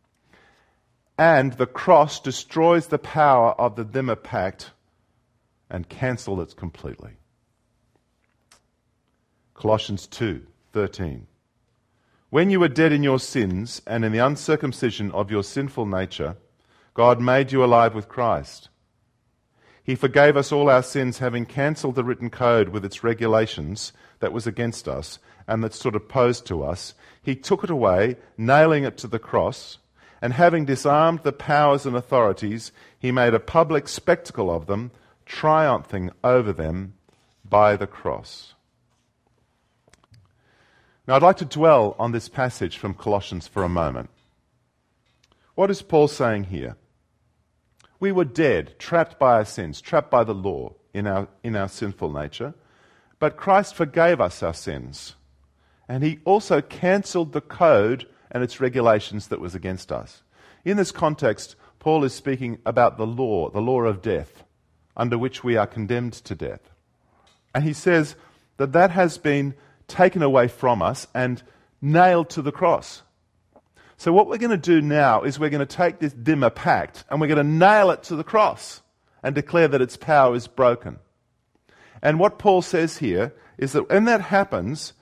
And 1.16 1.54
the 1.54 1.66
cross 1.66 2.20
destroys 2.20 2.86
the 2.86 2.98
power 2.98 3.50
of 3.52 3.74
the 3.74 3.84
Dhimma 3.84 4.22
Pact 4.22 4.72
and 5.68 5.88
cancels 5.88 6.52
it 6.52 6.56
completely. 6.56 7.16
Colossians 9.54 10.06
2:13 10.06 11.26
When 12.30 12.50
you 12.50 12.60
were 12.60 12.68
dead 12.68 12.92
in 12.92 13.02
your 13.02 13.18
sins 13.18 13.82
and 13.86 14.04
in 14.04 14.12
the 14.12 14.18
uncircumcision 14.18 15.10
of 15.10 15.30
your 15.30 15.42
sinful 15.42 15.86
nature, 15.86 16.36
God 16.98 17.20
made 17.20 17.52
you 17.52 17.62
alive 17.62 17.94
with 17.94 18.08
Christ. 18.08 18.70
He 19.84 19.94
forgave 19.94 20.36
us 20.36 20.50
all 20.50 20.68
our 20.68 20.82
sins, 20.82 21.18
having 21.18 21.46
cancelled 21.46 21.94
the 21.94 22.02
written 22.02 22.28
code 22.28 22.70
with 22.70 22.84
its 22.84 23.04
regulations 23.04 23.92
that 24.18 24.32
was 24.32 24.48
against 24.48 24.88
us 24.88 25.20
and 25.46 25.62
that 25.62 25.72
stood 25.72 25.94
opposed 25.94 26.44
to 26.46 26.64
us. 26.64 26.94
He 27.22 27.36
took 27.36 27.62
it 27.62 27.70
away, 27.70 28.16
nailing 28.36 28.82
it 28.82 28.96
to 28.96 29.06
the 29.06 29.20
cross, 29.20 29.78
and 30.20 30.32
having 30.32 30.64
disarmed 30.64 31.20
the 31.22 31.30
powers 31.30 31.86
and 31.86 31.94
authorities, 31.94 32.72
he 32.98 33.12
made 33.12 33.32
a 33.32 33.38
public 33.38 33.86
spectacle 33.86 34.50
of 34.50 34.66
them, 34.66 34.90
triumphing 35.24 36.10
over 36.24 36.52
them 36.52 36.94
by 37.48 37.76
the 37.76 37.86
cross. 37.86 38.54
Now, 41.06 41.14
I'd 41.14 41.22
like 41.22 41.36
to 41.36 41.44
dwell 41.44 41.94
on 41.96 42.10
this 42.10 42.28
passage 42.28 42.76
from 42.76 42.92
Colossians 42.92 43.46
for 43.46 43.62
a 43.62 43.68
moment. 43.68 44.10
What 45.54 45.70
is 45.70 45.80
Paul 45.80 46.08
saying 46.08 46.44
here? 46.44 46.74
We 48.00 48.12
were 48.12 48.24
dead, 48.24 48.78
trapped 48.78 49.18
by 49.18 49.34
our 49.34 49.44
sins, 49.44 49.80
trapped 49.80 50.10
by 50.10 50.24
the 50.24 50.34
law 50.34 50.74
in 50.94 51.06
our, 51.06 51.28
in 51.42 51.56
our 51.56 51.68
sinful 51.68 52.12
nature, 52.12 52.54
but 53.18 53.36
Christ 53.36 53.74
forgave 53.74 54.20
us 54.20 54.42
our 54.42 54.54
sins. 54.54 55.16
And 55.88 56.04
he 56.04 56.20
also 56.24 56.60
cancelled 56.60 57.32
the 57.32 57.40
code 57.40 58.06
and 58.30 58.42
its 58.42 58.60
regulations 58.60 59.28
that 59.28 59.40
was 59.40 59.54
against 59.54 59.90
us. 59.90 60.22
In 60.64 60.76
this 60.76 60.92
context, 60.92 61.56
Paul 61.78 62.04
is 62.04 62.12
speaking 62.12 62.58
about 62.66 62.98
the 62.98 63.06
law, 63.06 63.50
the 63.50 63.60
law 63.60 63.82
of 63.82 64.02
death, 64.02 64.44
under 64.96 65.16
which 65.16 65.42
we 65.42 65.56
are 65.56 65.66
condemned 65.66 66.12
to 66.12 66.34
death. 66.34 66.70
And 67.54 67.64
he 67.64 67.72
says 67.72 68.16
that 68.58 68.72
that 68.72 68.90
has 68.90 69.18
been 69.18 69.54
taken 69.86 70.22
away 70.22 70.48
from 70.48 70.82
us 70.82 71.06
and 71.14 71.42
nailed 71.80 72.28
to 72.30 72.42
the 72.42 72.52
cross. 72.52 73.02
So, 73.98 74.12
what 74.12 74.28
we're 74.28 74.38
going 74.38 74.50
to 74.50 74.56
do 74.56 74.80
now 74.80 75.22
is 75.24 75.40
we're 75.40 75.50
going 75.50 75.66
to 75.66 75.76
take 75.76 75.98
this 75.98 76.14
Dhimma 76.14 76.54
pact 76.54 77.04
and 77.10 77.20
we're 77.20 77.26
going 77.26 77.44
to 77.44 77.52
nail 77.52 77.90
it 77.90 78.04
to 78.04 78.14
the 78.16 78.22
cross 78.22 78.80
and 79.24 79.34
declare 79.34 79.66
that 79.66 79.82
its 79.82 79.96
power 79.96 80.36
is 80.36 80.46
broken. 80.46 81.00
And 82.00 82.20
what 82.20 82.38
Paul 82.38 82.62
says 82.62 82.98
here 82.98 83.34
is 83.58 83.72
that 83.72 83.90
when 83.90 84.04
that 84.04 84.20
happens, 84.20 84.92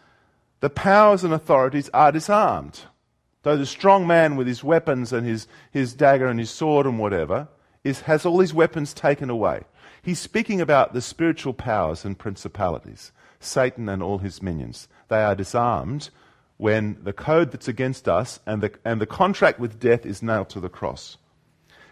the 0.60 0.70
powers 0.70 1.24
and 1.24 1.34
authorities 1.34 1.90
are 1.92 2.10
disarmed. 2.10 2.80
Though 3.42 3.58
the 3.58 3.66
strong 3.66 4.06
man 4.06 4.34
with 4.34 4.46
his 4.46 4.64
weapons 4.64 5.12
and 5.12 5.26
his, 5.26 5.46
his 5.70 5.92
dagger 5.92 6.26
and 6.26 6.40
his 6.40 6.50
sword 6.50 6.86
and 6.86 6.98
whatever 6.98 7.48
is, 7.84 8.00
has 8.00 8.24
all 8.24 8.40
his 8.40 8.54
weapons 8.54 8.94
taken 8.94 9.28
away. 9.28 9.64
He's 10.00 10.18
speaking 10.18 10.62
about 10.62 10.94
the 10.94 11.02
spiritual 11.02 11.52
powers 11.52 12.06
and 12.06 12.18
principalities. 12.18 13.12
Satan 13.40 13.90
and 13.90 14.02
all 14.02 14.18
his 14.18 14.42
minions. 14.42 14.88
They 15.08 15.22
are 15.22 15.34
disarmed 15.34 16.08
when 16.56 16.98
the 17.02 17.12
code 17.12 17.50
that's 17.50 17.68
against 17.68 18.08
us 18.08 18.40
and 18.46 18.62
the, 18.62 18.72
and 18.84 19.00
the 19.00 19.06
contract 19.06 19.58
with 19.58 19.78
death 19.78 20.06
is 20.06 20.22
nailed 20.22 20.48
to 20.50 20.60
the 20.60 20.68
cross. 20.68 21.16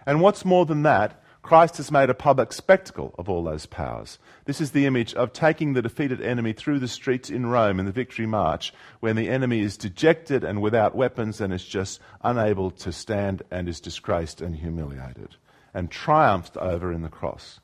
And 0.07 0.21
what's 0.21 0.45
more 0.45 0.67
than 0.67 0.83
that, 0.83 1.21
Christ 1.43 1.77
has 1.77 1.91
made 1.91 2.09
a 2.09 2.15
public 2.15 2.55
spectacle 2.55 3.15
of 3.19 3.29
all 3.29 3.45
those 3.45 3.67
powers. 3.67 4.19
This 4.47 4.63
is 4.63 4.71
the 4.71 4.87
image 4.87 5.13
of 5.13 5.35
taking 5.35 5.75
the 5.75 5.83
defeated 5.83 6.23
enemy 6.23 6.55
through 6.55 6.79
the 6.79 6.89
streets 6.89 7.29
in 7.29 7.47
Rome 7.47 7.79
in 7.79 7.85
the 7.85 7.93
Victory 7.93 8.25
March, 8.25 8.73
when 9.01 9.15
the 9.15 9.29
enemy 9.29 9.61
is 9.61 9.77
dejected 9.77 10.43
and 10.43 10.63
without 10.63 10.97
weapons 10.97 11.43
and 11.43 11.53
is 11.53 11.65
just 11.65 12.01
unable 12.23 12.71
to 12.71 12.93
stand 12.93 13.43
and 13.51 13.69
is 13.69 13.79
disgraced 13.81 14.41
and 14.41 14.57
humiliated 14.57 15.37
and 15.75 15.91
triumphed 15.91 16.57
over 16.57 16.91
in 16.91 17.03
the 17.03 17.11
cross. 17.11 17.61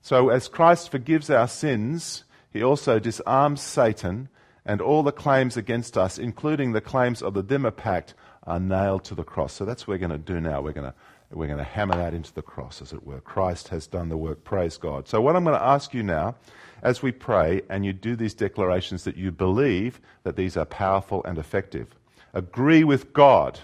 So, 0.00 0.30
as 0.30 0.48
Christ 0.48 0.90
forgives 0.90 1.30
our 1.30 1.46
sins, 1.46 2.24
he 2.52 2.60
also 2.60 2.98
disarms 2.98 3.60
Satan, 3.60 4.28
and 4.64 4.80
all 4.80 5.02
the 5.02 5.12
claims 5.12 5.56
against 5.56 5.98
us, 5.98 6.18
including 6.18 6.72
the 6.72 6.80
claims 6.80 7.22
of 7.22 7.34
the 7.34 7.42
Dhimma 7.42 7.74
Pact, 7.76 8.14
are 8.44 8.60
nailed 8.60 9.04
to 9.04 9.14
the 9.14 9.24
cross. 9.24 9.52
So 9.52 9.64
that's 9.64 9.86
what 9.86 9.94
we're 9.94 10.06
going 10.06 10.10
to 10.10 10.18
do 10.18 10.40
now. 10.40 10.60
We're 10.60 10.72
going 10.72 10.90
to, 10.90 10.94
we're 11.30 11.46
going 11.46 11.58
to 11.58 11.64
hammer 11.64 11.96
that 11.96 12.14
into 12.14 12.32
the 12.32 12.42
cross, 12.42 12.82
as 12.82 12.92
it 12.92 13.06
were. 13.06 13.20
Christ 13.20 13.68
has 13.68 13.86
done 13.86 14.08
the 14.08 14.16
work. 14.16 14.44
Praise 14.44 14.76
God. 14.76 15.08
So, 15.08 15.20
what 15.20 15.36
I'm 15.36 15.44
going 15.44 15.58
to 15.58 15.64
ask 15.64 15.94
you 15.94 16.02
now, 16.02 16.36
as 16.82 17.02
we 17.02 17.12
pray 17.12 17.62
and 17.68 17.84
you 17.84 17.92
do 17.92 18.16
these 18.16 18.34
declarations, 18.34 19.04
that 19.04 19.16
you 19.16 19.30
believe 19.30 20.00
that 20.24 20.36
these 20.36 20.56
are 20.56 20.64
powerful 20.64 21.24
and 21.24 21.38
effective. 21.38 21.94
Agree 22.34 22.84
with 22.84 23.12
God. 23.12 23.60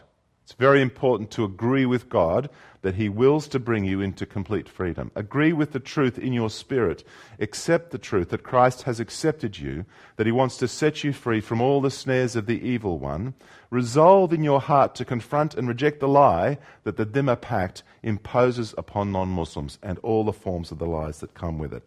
It's 0.48 0.54
very 0.54 0.80
important 0.80 1.30
to 1.32 1.44
agree 1.44 1.84
with 1.84 2.08
God 2.08 2.48
that 2.80 2.94
He 2.94 3.10
wills 3.10 3.48
to 3.48 3.58
bring 3.58 3.84
you 3.84 4.00
into 4.00 4.24
complete 4.24 4.66
freedom. 4.66 5.10
Agree 5.14 5.52
with 5.52 5.72
the 5.72 5.78
truth 5.78 6.18
in 6.18 6.32
your 6.32 6.48
spirit. 6.48 7.04
Accept 7.38 7.90
the 7.90 7.98
truth 7.98 8.30
that 8.30 8.44
Christ 8.44 8.84
has 8.84 8.98
accepted 8.98 9.58
you, 9.58 9.84
that 10.16 10.24
He 10.24 10.32
wants 10.32 10.56
to 10.56 10.66
set 10.66 11.04
you 11.04 11.12
free 11.12 11.42
from 11.42 11.60
all 11.60 11.82
the 11.82 11.90
snares 11.90 12.34
of 12.34 12.46
the 12.46 12.66
evil 12.66 12.98
one. 12.98 13.34
Resolve 13.68 14.32
in 14.32 14.42
your 14.42 14.62
heart 14.62 14.94
to 14.94 15.04
confront 15.04 15.54
and 15.54 15.68
reject 15.68 16.00
the 16.00 16.08
lie 16.08 16.56
that 16.84 16.96
the 16.96 17.04
Dhimma 17.04 17.38
Pact 17.42 17.82
imposes 18.02 18.74
upon 18.78 19.12
non 19.12 19.28
Muslims 19.28 19.78
and 19.82 19.98
all 19.98 20.24
the 20.24 20.32
forms 20.32 20.70
of 20.72 20.78
the 20.78 20.86
lies 20.86 21.20
that 21.20 21.34
come 21.34 21.58
with 21.58 21.74
it. 21.74 21.82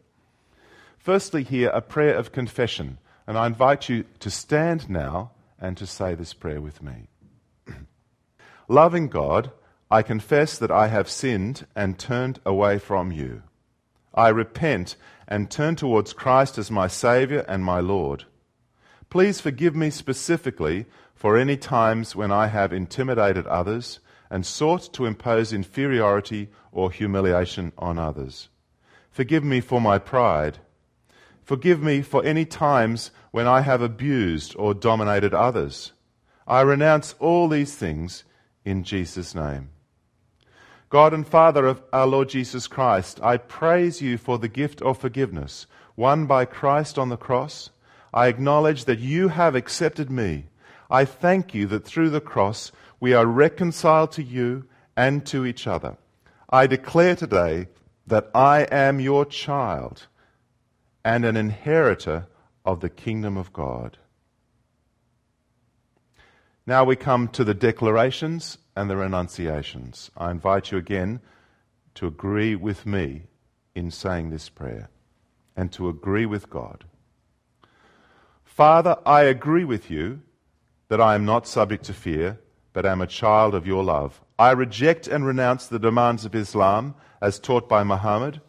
Firstly, 1.00 1.42
here, 1.42 1.72
a 1.74 1.82
prayer 1.82 2.14
of 2.14 2.32
confession. 2.32 3.00
And 3.26 3.40
I 3.40 3.48
invite 3.48 3.90
you 3.90 4.06
to 4.20 4.30
stand 4.30 4.88
now 4.88 5.32
and 5.60 5.76
to 5.78 5.88
say 5.88 6.14
this 6.14 6.36
prayer 6.36 6.62
with 6.62 6.84
me. 6.84 7.08
Loving 8.72 9.10
God, 9.10 9.52
I 9.92 10.02
confess 10.02 10.58
that 10.58 10.72
I 10.72 10.88
have 10.88 11.10
sinned 11.10 11.68
and 11.76 12.00
turned 12.00 12.40
away 12.46 12.80
from 12.80 13.12
you. 13.12 13.44
I 14.16 14.30
repent 14.30 14.96
and 15.28 15.52
turn 15.52 15.76
towards 15.76 16.14
Christ 16.14 16.58
as 16.58 16.72
my 16.72 16.88
Saviour 16.88 17.44
and 17.50 17.66
my 17.66 17.82
Lord. 17.82 18.24
Please 19.10 19.42
forgive 19.42 19.76
me 19.76 19.90
specifically 19.90 20.86
for 21.14 21.38
any 21.38 21.58
times 21.58 22.16
when 22.16 22.32
I 22.32 22.48
have 22.48 22.72
intimidated 22.72 23.46
others 23.48 24.00
and 24.30 24.46
sought 24.46 24.94
to 24.94 25.06
impose 25.06 25.52
inferiority 25.52 26.48
or 26.72 26.92
humiliation 26.92 27.74
on 27.78 28.00
others. 28.00 28.48
Forgive 29.10 29.44
me 29.44 29.60
for 29.60 29.82
my 29.82 30.00
pride. 30.00 30.60
Forgive 31.44 31.84
me 31.84 32.02
for 32.02 32.24
any 32.24 32.46
times 32.46 33.12
when 33.32 33.48
I 33.48 33.64
have 33.64 33.82
abused 33.82 34.56
or 34.58 34.74
dominated 34.74 35.34
others. 35.34 35.92
I 36.48 36.62
renounce 36.62 37.16
all 37.20 37.50
these 37.50 37.76
things 37.76 38.24
in 38.66 38.84
Jesus' 38.84 39.36
name. 39.36 39.70
God 40.90 41.14
and 41.14 41.26
Father 41.26 41.66
of 41.68 41.82
our 41.94 42.06
Lord 42.06 42.30
Jesus 42.30 42.68
Christ, 42.68 43.20
I 43.24 43.38
praise 43.38 44.02
you 44.02 44.18
for 44.18 44.38
the 44.38 44.50
gift 44.50 44.82
of 44.82 44.98
forgiveness 44.98 45.66
won 45.96 46.26
by 46.26 46.46
Christ 46.46 46.98
on 46.98 47.10
the 47.10 47.18
cross. 47.18 47.70
I 48.14 48.28
acknowledge 48.28 48.86
that 48.86 49.00
you 49.00 49.30
have 49.30 49.56
accepted 49.56 50.10
me. 50.10 50.48
I 50.90 51.06
thank 51.06 51.54
you 51.54 51.68
that 51.68 51.86
through 51.86 52.10
the 52.10 52.22
cross 52.22 52.72
we 53.00 53.14
are 53.14 53.26
reconciled 53.26 54.12
to 54.14 54.24
you 54.24 54.66
and 54.98 55.26
to 55.28 55.46
each 55.46 55.68
other. 55.68 55.98
I 56.50 56.68
declare 56.68 57.16
today 57.16 57.68
that 58.08 58.30
I 58.36 58.68
am 58.72 59.00
your 59.00 59.26
child 59.26 60.08
and 61.06 61.24
an 61.24 61.38
inheritor 61.38 62.28
of 62.66 62.82
the 62.82 62.90
kingdom 62.90 63.38
of 63.38 63.54
God. 63.54 63.98
Now 66.68 66.84
we 66.84 66.96
come 66.96 67.28
to 67.30 67.44
the 67.44 67.56
declarations 67.56 68.60
and 68.76 68.90
the 68.90 68.96
renunciations. 68.96 70.12
I 70.16 70.30
invite 70.30 70.72
you 70.72 70.78
again 70.78 71.20
to 71.96 72.08
agree 72.08 72.56
with 72.56 72.86
me 72.86 73.24
in 73.74 73.90
saying 73.90 74.30
this 74.30 74.50
prayer 74.50 74.90
and 75.56 75.72
to 75.72 75.90
agree 75.90 76.26
with 76.26 76.50
God. 76.50 76.86
Father, 78.44 78.98
I 79.06 79.24
agree 79.24 79.64
with 79.64 79.90
you 79.90 80.22
that 80.90 81.02
I 81.02 81.16
am 81.16 81.26
not 81.26 81.48
subject 81.48 81.86
to 81.86 81.94
fear, 81.94 82.40
but 82.74 82.86
am 82.86 83.02
a 83.02 83.08
child 83.08 83.56
of 83.56 83.66
your 83.66 83.84
love. 83.84 84.22
I 84.38 84.52
reject 84.52 85.08
and 85.08 85.26
renounce 85.26 85.66
the 85.66 85.80
demands 85.80 86.26
of 86.26 86.36
Islam 86.36 86.96
as 87.22 87.40
taught 87.40 87.68
by 87.68 87.84
Muhammad. 87.84 88.42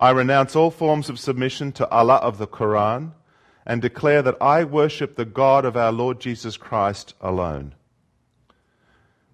I 0.00 0.10
renounce 0.10 0.56
all 0.56 0.70
forms 0.70 1.08
of 1.08 1.20
submission 1.20 1.72
to 1.72 1.88
Allah 1.90 2.16
of 2.16 2.38
the 2.38 2.46
Quran 2.46 3.12
and 3.70 3.80
declare 3.80 4.20
that 4.20 4.36
I 4.40 4.64
worship 4.64 5.14
the 5.14 5.24
God 5.24 5.64
of 5.64 5.76
our 5.76 5.92
Lord 5.92 6.18
Jesus 6.18 6.56
Christ 6.56 7.14
alone. 7.20 7.76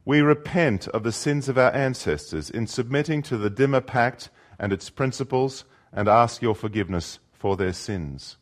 We 0.05 0.21
repent 0.21 0.87
of 0.89 1.05
the 1.05 1.11
sins 1.11 1.49
of 1.49 1.57
our 1.57 1.75
ancestors 1.75 2.51
in 2.51 2.67
submitting 2.67 3.23
to 3.23 3.39
the 3.39 3.51
Dhimma 3.51 3.87
Pact 3.87 4.29
and 4.59 4.75
its 4.75 4.91
principles 4.91 5.65
and 5.91 6.07
ask 6.07 6.43
your 6.43 6.55
forgiveness 6.55 7.19
for 7.33 7.57
their 7.57 7.73
sins. 7.73 8.37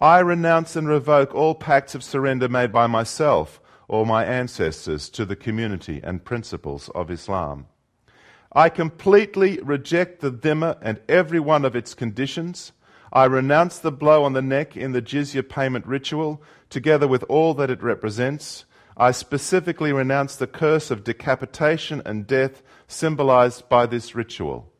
I 0.00 0.18
renounce 0.18 0.74
and 0.74 0.88
revoke 0.88 1.32
all 1.32 1.54
pacts 1.54 1.94
of 1.94 2.02
surrender 2.02 2.48
made 2.48 2.72
by 2.72 2.88
myself 2.88 3.60
or 3.86 4.04
my 4.04 4.24
ancestors 4.24 5.08
to 5.10 5.24
the 5.24 5.36
community 5.36 6.00
and 6.02 6.24
principles 6.24 6.88
of 6.88 7.08
Islam. 7.08 7.68
I 8.52 8.68
completely 8.68 9.60
reject 9.62 10.18
the 10.18 10.32
Dhimma 10.32 10.76
and 10.82 11.00
every 11.08 11.38
one 11.38 11.64
of 11.64 11.76
its 11.76 11.94
conditions. 11.94 12.72
I 13.12 13.24
renounce 13.24 13.78
the 13.78 13.90
blow 13.90 14.24
on 14.24 14.34
the 14.34 14.42
neck 14.42 14.76
in 14.76 14.92
the 14.92 15.02
jizya 15.02 15.48
payment 15.48 15.86
ritual, 15.86 16.42
together 16.68 17.08
with 17.08 17.24
all 17.24 17.54
that 17.54 17.70
it 17.70 17.82
represents. 17.82 18.64
I 18.96 19.10
specifically 19.10 19.92
renounce 19.92 20.36
the 20.36 20.46
curse 20.46 20.90
of 20.90 21.02
decapitation 21.02 22.02
and 22.04 22.26
death 22.26 22.62
symbolized 22.86 23.68
by 23.68 23.86
this 23.86 24.14
ritual. 24.14 24.70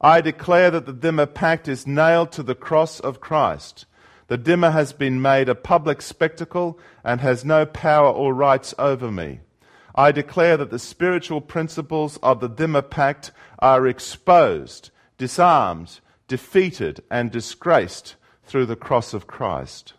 I 0.00 0.20
declare 0.20 0.70
that 0.72 0.86
the 0.86 0.92
Dhimma 0.92 1.32
pact 1.32 1.68
is 1.68 1.86
nailed 1.86 2.32
to 2.32 2.42
the 2.42 2.54
cross 2.54 3.00
of 3.00 3.20
Christ. 3.20 3.86
The 4.28 4.38
Dhimma 4.38 4.72
has 4.72 4.92
been 4.92 5.22
made 5.22 5.48
a 5.48 5.54
public 5.54 6.02
spectacle 6.02 6.78
and 7.04 7.20
has 7.20 7.44
no 7.44 7.64
power 7.64 8.08
or 8.08 8.34
rights 8.34 8.74
over 8.78 9.12
me. 9.12 9.40
I 9.94 10.10
declare 10.10 10.56
that 10.56 10.70
the 10.70 10.78
spiritual 10.78 11.40
principles 11.40 12.18
of 12.18 12.40
the 12.40 12.50
Dhimma 12.50 12.90
pact 12.90 13.30
are 13.60 13.86
exposed, 13.86 14.90
disarmed, 15.16 16.00
defeated, 16.28 17.02
and 17.10 17.30
disgraced 17.30 18.16
through 18.44 18.66
the 18.66 18.76
cross 18.76 19.14
of 19.14 19.26
Christ. 19.26 19.94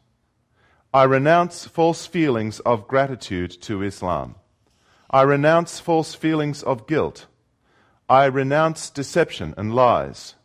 I 0.93 1.03
renounce 1.03 1.65
false 1.65 2.05
feelings 2.05 2.59
of 2.61 2.87
gratitude 2.87 3.51
to 3.61 3.83
Islam. 3.83 4.35
I 5.09 5.21
renounce 5.21 5.79
false 5.79 6.15
feelings 6.15 6.63
of 6.63 6.87
guilt. 6.87 7.27
I 8.09 8.25
renounce 8.25 8.89
deception 8.89 9.53
and 9.57 9.75
lies. 9.75 10.35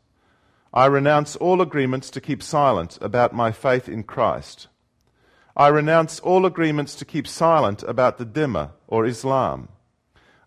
I 0.75 0.87
renounce 0.87 1.37
all 1.37 1.61
agreements 1.61 2.11
to 2.11 2.21
keep 2.21 2.42
silent 2.42 2.99
about 3.01 3.33
my 3.35 3.53
faith 3.53 3.88
in 3.88 4.03
Christ. 4.05 4.68
I 5.57 5.68
renounce 5.68 6.18
all 6.21 6.47
agreements 6.47 6.95
to 6.97 7.05
keep 7.05 7.29
silent 7.29 7.83
about 7.83 8.18
the 8.18 8.25
Dhimma 8.25 8.73
or 8.87 9.05
Islam. 9.05 9.68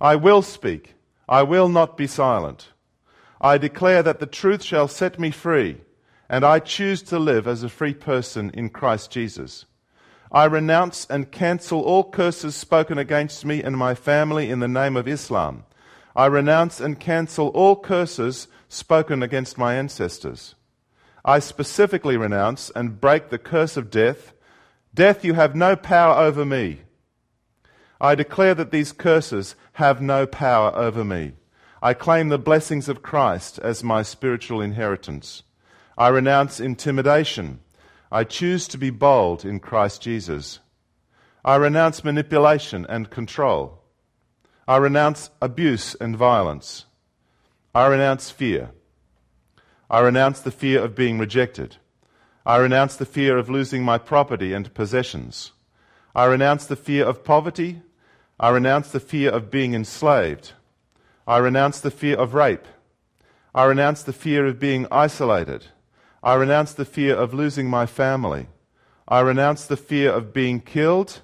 I 0.01 0.15
will 0.15 0.41
speak. 0.41 0.95
I 1.29 1.43
will 1.43 1.69
not 1.69 1.95
be 1.95 2.07
silent. 2.07 2.69
I 3.41 3.57
declare 3.57 4.01
that 4.03 4.19
the 4.19 4.25
truth 4.25 4.63
shall 4.63 4.87
set 4.87 5.19
me 5.19 5.31
free, 5.31 5.81
and 6.29 6.43
I 6.43 6.59
choose 6.59 7.01
to 7.03 7.19
live 7.19 7.47
as 7.47 7.63
a 7.63 7.69
free 7.69 7.93
person 7.93 8.49
in 8.53 8.69
Christ 8.69 9.11
Jesus. 9.11 9.65
I 10.31 10.45
renounce 10.45 11.05
and 11.09 11.31
cancel 11.31 11.81
all 11.81 12.09
curses 12.09 12.55
spoken 12.55 12.97
against 12.97 13.45
me 13.45 13.61
and 13.61 13.77
my 13.77 13.93
family 13.93 14.49
in 14.49 14.59
the 14.59 14.67
name 14.67 14.97
of 14.97 15.07
Islam. 15.07 15.65
I 16.15 16.25
renounce 16.27 16.79
and 16.79 16.99
cancel 16.99 17.49
all 17.49 17.75
curses 17.75 18.47
spoken 18.69 19.21
against 19.21 19.57
my 19.57 19.75
ancestors. 19.75 20.55
I 21.23 21.39
specifically 21.39 22.17
renounce 22.17 22.71
and 22.75 22.99
break 22.99 23.29
the 23.29 23.37
curse 23.37 23.77
of 23.77 23.89
death. 23.89 24.33
Death, 24.93 25.25
you 25.25 25.33
have 25.33 25.55
no 25.55 25.75
power 25.75 26.15
over 26.15 26.45
me. 26.45 26.81
I 27.99 28.15
declare 28.15 28.55
that 28.55 28.71
these 28.71 28.91
curses 28.91 29.55
have 29.73 30.01
no 30.01 30.27
power 30.27 30.75
over 30.75 31.03
me. 31.03 31.33
I 31.85 31.93
claim 31.93 32.29
the 32.29 32.39
blessings 32.39 32.89
of 32.89 33.03
Christ 33.03 33.59
as 33.59 33.83
my 33.83 34.01
spiritual 34.01 34.59
inheritance. 34.59 35.43
I 35.95 36.07
renounce 36.07 36.59
intimidation. 36.59 37.59
I 38.11 38.23
choose 38.23 38.67
to 38.69 38.79
be 38.79 38.89
bold 38.89 39.45
in 39.45 39.59
Christ 39.59 40.01
Jesus. 40.01 40.61
I 41.43 41.57
renounce 41.57 42.03
manipulation 42.03 42.87
and 42.89 43.11
control. 43.11 43.83
I 44.67 44.77
renounce 44.77 45.29
abuse 45.39 45.93
and 46.01 46.17
violence. 46.17 46.85
I 47.75 47.85
renounce 47.85 48.31
fear. 48.31 48.71
I 49.87 49.99
renounce 49.99 50.39
the 50.39 50.49
fear 50.49 50.83
of 50.83 50.95
being 50.95 51.19
rejected. 51.19 51.77
I 52.47 52.57
renounce 52.57 52.95
the 52.95 53.05
fear 53.05 53.37
of 53.37 53.47
losing 53.47 53.83
my 53.83 53.99
property 53.99 54.53
and 54.53 54.73
possessions. 54.73 55.51
I 56.15 56.25
renounce 56.25 56.65
the 56.65 56.75
fear 56.75 57.05
of 57.05 57.23
poverty. 57.23 57.83
I 58.39 58.49
renounce 58.49 58.89
the 58.89 58.99
fear 58.99 59.29
of 59.29 59.51
being 59.51 59.75
enslaved. 59.75 60.53
I 61.27 61.37
renounce 61.37 61.79
the 61.79 61.91
fear 61.91 62.17
of 62.17 62.33
rape. 62.33 62.65
I 63.53 63.65
renounce 63.65 64.03
the 64.03 64.13
fear 64.13 64.45
of 64.45 64.59
being 64.59 64.85
isolated. 64.91 65.67
I 66.21 66.35
renounce 66.35 66.73
the 66.73 66.85
fear 66.85 67.15
of 67.15 67.33
losing 67.33 67.69
my 67.69 67.85
family. 67.85 68.47
I 69.07 69.21
renounce 69.21 69.65
the 69.65 69.77
fear 69.77 70.11
of 70.11 70.33
being 70.33 70.59
killed 70.59 71.21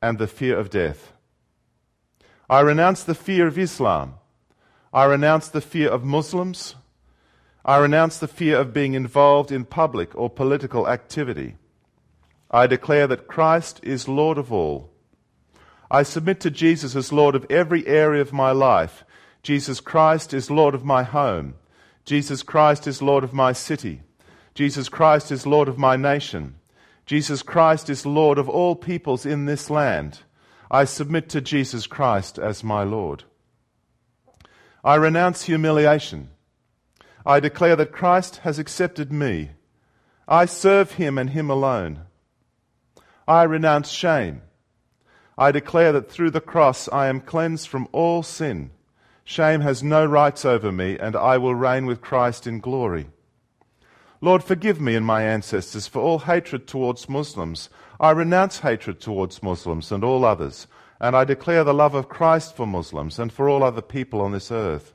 and 0.00 0.18
the 0.18 0.26
fear 0.26 0.58
of 0.58 0.70
death. 0.70 1.12
I 2.48 2.60
renounce 2.60 3.02
the 3.02 3.14
fear 3.14 3.46
of 3.46 3.58
Islam. 3.58 4.14
I 4.92 5.04
renounce 5.04 5.48
the 5.48 5.60
fear 5.60 5.90
of 5.90 6.04
Muslims. 6.04 6.74
I 7.64 7.78
renounce 7.78 8.18
the 8.18 8.28
fear 8.28 8.58
of 8.58 8.72
being 8.72 8.94
involved 8.94 9.50
in 9.50 9.64
public 9.64 10.14
or 10.14 10.30
political 10.30 10.88
activity. 10.88 11.56
I 12.50 12.66
declare 12.66 13.06
that 13.08 13.26
Christ 13.26 13.80
is 13.82 14.08
Lord 14.08 14.38
of 14.38 14.52
all. 14.52 14.90
I 15.90 16.02
submit 16.02 16.40
to 16.40 16.50
Jesus 16.50 16.94
as 16.94 17.12
Lord 17.12 17.34
of 17.34 17.46
every 17.50 17.86
area 17.86 18.20
of 18.20 18.32
my 18.32 18.52
life. 18.52 19.04
Jesus 19.44 19.78
Christ 19.78 20.32
is 20.32 20.50
Lord 20.50 20.74
of 20.74 20.86
my 20.86 21.02
home. 21.02 21.52
Jesus 22.06 22.42
Christ 22.42 22.86
is 22.86 23.02
Lord 23.02 23.22
of 23.22 23.34
my 23.34 23.52
city. 23.52 24.00
Jesus 24.54 24.88
Christ 24.88 25.30
is 25.30 25.46
Lord 25.46 25.68
of 25.68 25.76
my 25.76 25.96
nation. 25.96 26.54
Jesus 27.04 27.42
Christ 27.42 27.90
is 27.90 28.06
Lord 28.06 28.38
of 28.38 28.48
all 28.48 28.74
peoples 28.74 29.26
in 29.26 29.44
this 29.44 29.68
land. 29.68 30.20
I 30.70 30.86
submit 30.86 31.28
to 31.28 31.42
Jesus 31.42 31.86
Christ 31.86 32.38
as 32.38 32.64
my 32.64 32.84
Lord. 32.84 33.24
I 34.82 34.94
renounce 34.94 35.42
humiliation. 35.42 36.30
I 37.26 37.38
declare 37.38 37.76
that 37.76 37.92
Christ 37.92 38.36
has 38.38 38.58
accepted 38.58 39.12
me. 39.12 39.50
I 40.26 40.46
serve 40.46 40.92
him 40.92 41.18
and 41.18 41.28
him 41.28 41.50
alone. 41.50 42.00
I 43.28 43.42
renounce 43.42 43.90
shame. 43.90 44.40
I 45.36 45.52
declare 45.52 45.92
that 45.92 46.10
through 46.10 46.30
the 46.30 46.40
cross 46.40 46.88
I 46.90 47.08
am 47.08 47.20
cleansed 47.20 47.68
from 47.68 47.88
all 47.92 48.22
sin. 48.22 48.70
Shame 49.24 49.62
has 49.62 49.82
no 49.82 50.04
rights 50.04 50.44
over 50.44 50.70
me, 50.70 50.98
and 50.98 51.16
I 51.16 51.38
will 51.38 51.54
reign 51.54 51.86
with 51.86 52.02
Christ 52.02 52.46
in 52.46 52.60
glory. 52.60 53.06
Lord, 54.20 54.44
forgive 54.44 54.80
me 54.80 54.94
and 54.94 55.04
my 55.04 55.22
ancestors 55.22 55.86
for 55.86 56.00
all 56.00 56.20
hatred 56.20 56.66
towards 56.66 57.08
Muslims. 57.08 57.68
I 57.98 58.10
renounce 58.10 58.60
hatred 58.60 59.00
towards 59.00 59.42
Muslims 59.42 59.90
and 59.90 60.04
all 60.04 60.24
others, 60.24 60.66
and 61.00 61.16
I 61.16 61.24
declare 61.24 61.64
the 61.64 61.74
love 61.74 61.94
of 61.94 62.08
Christ 62.08 62.54
for 62.54 62.66
Muslims 62.66 63.18
and 63.18 63.32
for 63.32 63.48
all 63.48 63.62
other 63.62 63.82
people 63.82 64.20
on 64.20 64.32
this 64.32 64.50
earth. 64.52 64.94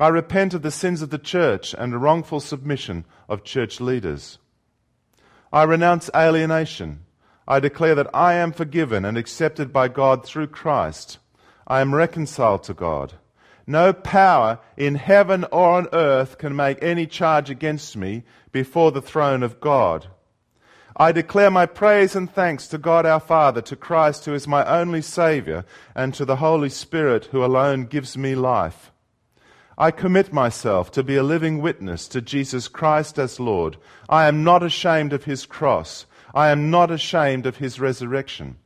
I 0.00 0.08
repent 0.08 0.52
of 0.54 0.62
the 0.62 0.70
sins 0.70 1.00
of 1.00 1.10
the 1.10 1.18
church 1.18 1.74
and 1.74 1.92
the 1.92 1.98
wrongful 1.98 2.40
submission 2.40 3.04
of 3.28 3.44
church 3.44 3.80
leaders. 3.80 4.38
I 5.52 5.62
renounce 5.64 6.10
alienation. 6.16 7.04
I 7.46 7.60
declare 7.60 7.94
that 7.94 8.14
I 8.14 8.34
am 8.34 8.52
forgiven 8.52 9.04
and 9.04 9.18
accepted 9.18 9.72
by 9.72 9.88
God 9.88 10.24
through 10.24 10.48
Christ. 10.48 11.18
I 11.66 11.80
am 11.80 11.94
reconciled 11.94 12.64
to 12.64 12.74
God. 12.74 13.14
No 13.66 13.92
power 13.92 14.58
in 14.76 14.96
heaven 14.96 15.44
or 15.52 15.74
on 15.74 15.88
earth 15.92 16.38
can 16.38 16.56
make 16.56 16.82
any 16.82 17.06
charge 17.06 17.50
against 17.50 17.96
me 17.96 18.24
before 18.50 18.90
the 18.90 19.02
throne 19.02 19.42
of 19.42 19.60
God. 19.60 20.08
I 20.96 21.12
declare 21.12 21.50
my 21.50 21.66
praise 21.66 22.14
and 22.14 22.30
thanks 22.30 22.66
to 22.68 22.78
God 22.78 23.06
our 23.06 23.20
Father, 23.20 23.62
to 23.62 23.76
Christ 23.76 24.24
who 24.24 24.34
is 24.34 24.46
my 24.46 24.64
only 24.64 25.00
Saviour, 25.00 25.64
and 25.94 26.12
to 26.14 26.24
the 26.24 26.36
Holy 26.36 26.68
Spirit 26.68 27.26
who 27.26 27.44
alone 27.44 27.86
gives 27.86 28.16
me 28.16 28.34
life. 28.34 28.92
I 29.78 29.90
commit 29.90 30.32
myself 30.32 30.90
to 30.92 31.02
be 31.02 31.16
a 31.16 31.22
living 31.22 31.62
witness 31.62 32.06
to 32.08 32.20
Jesus 32.20 32.68
Christ 32.68 33.18
as 33.18 33.40
Lord. 33.40 33.78
I 34.08 34.26
am 34.26 34.44
not 34.44 34.62
ashamed 34.62 35.14
of 35.14 35.24
his 35.24 35.46
cross. 35.46 36.04
I 36.34 36.50
am 36.50 36.70
not 36.70 36.90
ashamed 36.90 37.46
of 37.46 37.56
his 37.56 37.80
resurrection. 37.80 38.56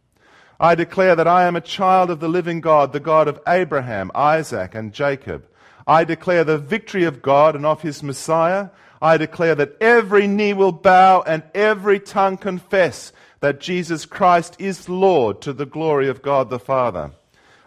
I 0.59 0.75
declare 0.75 1.14
that 1.16 1.29
I 1.29 1.45
am 1.45 1.57
a 1.57 1.61
child 1.61 2.11
of 2.11 2.21
the 2.21 2.29
living 2.29 2.61
God, 2.61 2.92
the 2.92 3.01
God 3.01 3.29
of 3.29 3.40
Abraham, 3.47 4.11
Isaac, 4.14 4.75
and 4.75 4.92
Jacob. 4.92 5.47
I 5.87 6.05
declare 6.05 6.45
the 6.45 6.59
victory 6.59 7.05
of 7.05 7.23
God 7.23 7.55
and 7.55 7.66
of 7.66 7.83
his 7.83 8.03
Messiah. 8.03 8.71
I 9.01 9.19
declare 9.19 9.55
that 9.55 9.77
every 9.81 10.27
knee 10.27 10.55
will 10.55 10.73
bow 10.73 11.23
and 11.27 11.42
every 11.55 12.01
tongue 12.01 12.38
confess 12.38 13.12
that 13.40 13.61
Jesus 13.61 14.07
Christ 14.07 14.57
is 14.59 14.88
Lord 14.88 15.42
to 15.42 15.53
the 15.53 15.66
glory 15.66 16.09
of 16.09 16.23
God 16.23 16.49
the 16.49 16.59
Father. 16.59 17.12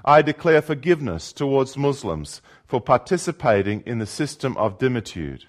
I 0.04 0.23
declare 0.23 0.62
forgiveness 0.62 1.32
towards 1.32 1.78
Muslims 1.78 2.41
for 2.65 2.82
participating 2.82 3.84
in 3.86 3.99
the 3.99 4.08
system 4.08 4.58
of 4.58 4.80
dhimmitude. 4.80 5.45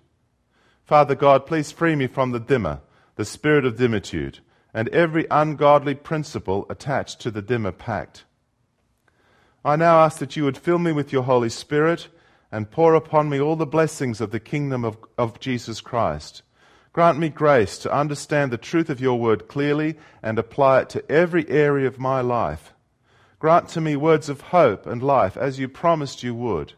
Father 0.84 1.14
God, 1.14 1.46
please 1.46 1.72
free 1.72 1.96
me 1.96 2.06
from 2.06 2.32
the 2.32 2.40
dhimma, 2.40 2.80
the 3.16 3.24
spirit 3.24 3.64
of 3.64 3.78
dhimmitude 3.78 4.40
and 4.72 4.88
every 4.90 5.26
ungodly 5.30 5.94
principle 5.94 6.66
attached 6.70 7.20
to 7.20 7.30
the 7.30 7.42
Dhimma 7.42 7.76
pact. 7.76 8.24
I 9.64 9.76
now 9.76 10.00
ask 10.00 10.18
that 10.18 10.36
you 10.36 10.44
would 10.44 10.56
fill 10.56 10.78
me 10.78 10.92
with 10.92 11.12
your 11.12 11.24
Holy 11.24 11.50
Spirit 11.50 12.08
and 12.50 12.70
pour 12.70 12.94
upon 12.94 13.28
me 13.28 13.40
all 13.40 13.56
the 13.56 13.66
blessings 13.66 14.20
of 14.20 14.30
the 14.30 14.40
kingdom 14.40 14.84
of, 14.84 14.96
of 15.18 15.38
Jesus 15.38 15.80
Christ. 15.80 16.42
Grant 16.92 17.18
me 17.18 17.28
grace 17.28 17.78
to 17.78 17.92
understand 17.92 18.50
the 18.50 18.58
truth 18.58 18.90
of 18.90 19.00
your 19.00 19.18
word 19.18 19.46
clearly 19.46 19.96
and 20.22 20.38
apply 20.38 20.80
it 20.80 20.88
to 20.90 21.10
every 21.10 21.48
area 21.48 21.86
of 21.86 22.00
my 22.00 22.20
life. 22.20 22.74
Grant 23.38 23.68
to 23.68 23.80
me 23.80 23.96
words 23.96 24.28
of 24.28 24.40
hope 24.40 24.86
and 24.86 25.02
life 25.02 25.36
as 25.36 25.58
you 25.58 25.68
promised 25.68 26.22
you 26.22 26.34
would. 26.34 26.72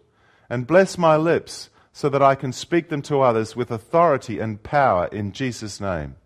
And 0.50 0.66
bless 0.66 0.98
my 0.98 1.16
lips 1.16 1.70
so 1.92 2.08
that 2.08 2.22
I 2.22 2.34
can 2.34 2.52
speak 2.52 2.88
them 2.88 3.02
to 3.02 3.20
others 3.20 3.56
with 3.56 3.70
authority 3.70 4.38
and 4.38 4.62
power 4.62 5.06
in 5.06 5.32
Jesus' 5.32 5.80
name. 5.80 6.16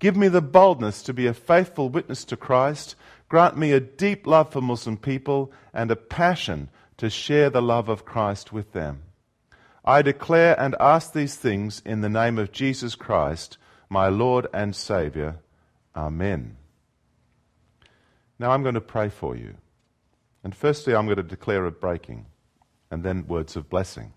Give 0.00 0.16
me 0.16 0.28
the 0.28 0.42
boldness 0.42 1.02
to 1.02 1.12
be 1.12 1.26
a 1.26 1.34
faithful 1.34 1.90
witness 1.90 2.24
to 2.24 2.36
Christ. 2.36 2.96
Grant 3.28 3.56
me 3.56 3.72
a 3.72 3.80
deep 3.80 4.26
love 4.26 4.50
for 4.50 4.60
Muslim 4.60 4.96
people 4.96 5.52
and 5.72 5.90
a 5.90 5.96
passion 5.96 6.70
to 6.96 7.08
share 7.08 7.50
the 7.50 7.62
love 7.62 7.88
of 7.88 8.04
Christ 8.04 8.52
with 8.52 8.72
them. 8.72 9.02
I 9.84 10.02
declare 10.02 10.58
and 10.58 10.74
ask 10.80 11.12
these 11.12 11.36
things 11.36 11.82
in 11.84 12.00
the 12.00 12.08
name 12.08 12.38
of 12.38 12.50
Jesus 12.50 12.94
Christ, 12.94 13.58
my 13.88 14.08
Lord 14.08 14.46
and 14.52 14.74
Saviour. 14.74 15.36
Amen. 15.94 16.56
Now 18.38 18.52
I'm 18.52 18.62
going 18.62 18.74
to 18.74 18.80
pray 18.80 19.10
for 19.10 19.36
you. 19.36 19.54
And 20.42 20.54
firstly, 20.54 20.94
I'm 20.94 21.04
going 21.04 21.16
to 21.16 21.22
declare 21.22 21.66
a 21.66 21.70
breaking 21.70 22.26
and 22.90 23.04
then 23.04 23.26
words 23.26 23.54
of 23.54 23.68
blessing. 23.68 24.14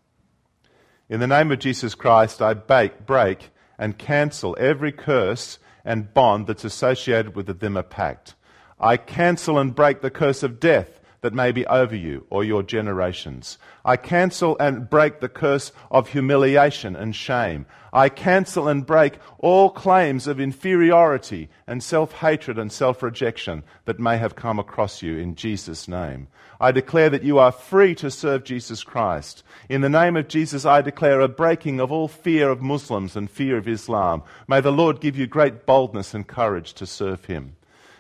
In 1.10 1.19
the 1.19 1.28
name 1.28 1.52
of 1.52 1.60
Jesus 1.60 1.93
Christ, 1.93 2.41
I 2.41 2.54
break 2.54 3.50
and 3.78 3.98
cancel 3.98 4.56
every 4.58 4.93
curse 4.93 5.60
and 5.86 6.13
bond 6.13 6.48
that's 6.48 6.63
associated 6.63 7.36
with 7.36 7.46
the 7.46 7.54
Dhimma 7.54 7.89
pact. 7.89 8.36
I 8.80 8.98
cancel 8.98 9.58
and 9.58 9.76
break 9.76 10.02
the 10.02 10.10
curse 10.10 10.43
of 10.43 10.60
death 10.60 11.00
that 11.24 11.34
may 11.34 11.52
be 11.52 11.66
over 11.68 11.96
you 11.96 12.26
or 12.30 12.44
your 12.44 12.62
generations. 12.62 13.58
I 13.84 13.98
cancel 13.98 14.58
and 14.60 14.90
break 14.90 15.20
the 15.22 15.30
curse 15.30 15.72
of 15.90 16.10
humiliation 16.10 16.96
and 16.96 17.16
shame. 17.16 17.66
I 17.94 18.10
cancel 18.10 18.68
and 18.68 18.86
break 18.86 19.20
all 19.40 19.70
claims 19.70 20.28
of 20.28 20.40
inferiority 20.40 21.50
and 21.66 21.82
self 21.82 22.12
hatred 22.12 22.60
and 22.60 22.72
self 22.72 23.02
rejection 23.02 23.64
that 23.86 24.00
may 24.00 24.18
have 24.18 24.36
come 24.36 24.60
across 24.60 25.02
you 25.02 25.18
in 25.18 25.36
Jesus' 25.36 25.88
name. 25.88 26.28
I 26.60 26.72
declare 26.72 27.10
that 27.10 27.24
you 27.24 27.40
are 27.40 27.52
free 27.52 27.96
to 27.96 28.12
serve 28.12 28.44
Jesus 28.44 28.84
Christ. 28.84 29.44
In 29.70 29.82
the 29.82 29.90
name 29.90 30.18
of 30.18 30.28
Jesus, 30.28 30.66
I 30.66 30.82
declare 30.82 31.22
a 31.22 31.28
breaking 31.28 31.80
of 31.80 31.92
all 31.92 32.08
fear 32.08 32.50
of 32.50 32.62
Muslims 32.62 33.16
and 33.16 33.32
fear 33.32 33.58
of 33.58 33.68
Islam. 33.68 34.24
May 34.48 34.60
the 34.60 34.72
Lord 34.72 35.00
give 35.00 35.18
you 35.18 35.26
great 35.26 35.66
boldness 35.66 36.14
and 36.14 36.28
courage 36.28 36.74
to 36.74 36.86
serve 36.86 37.26
Him. 37.26 37.56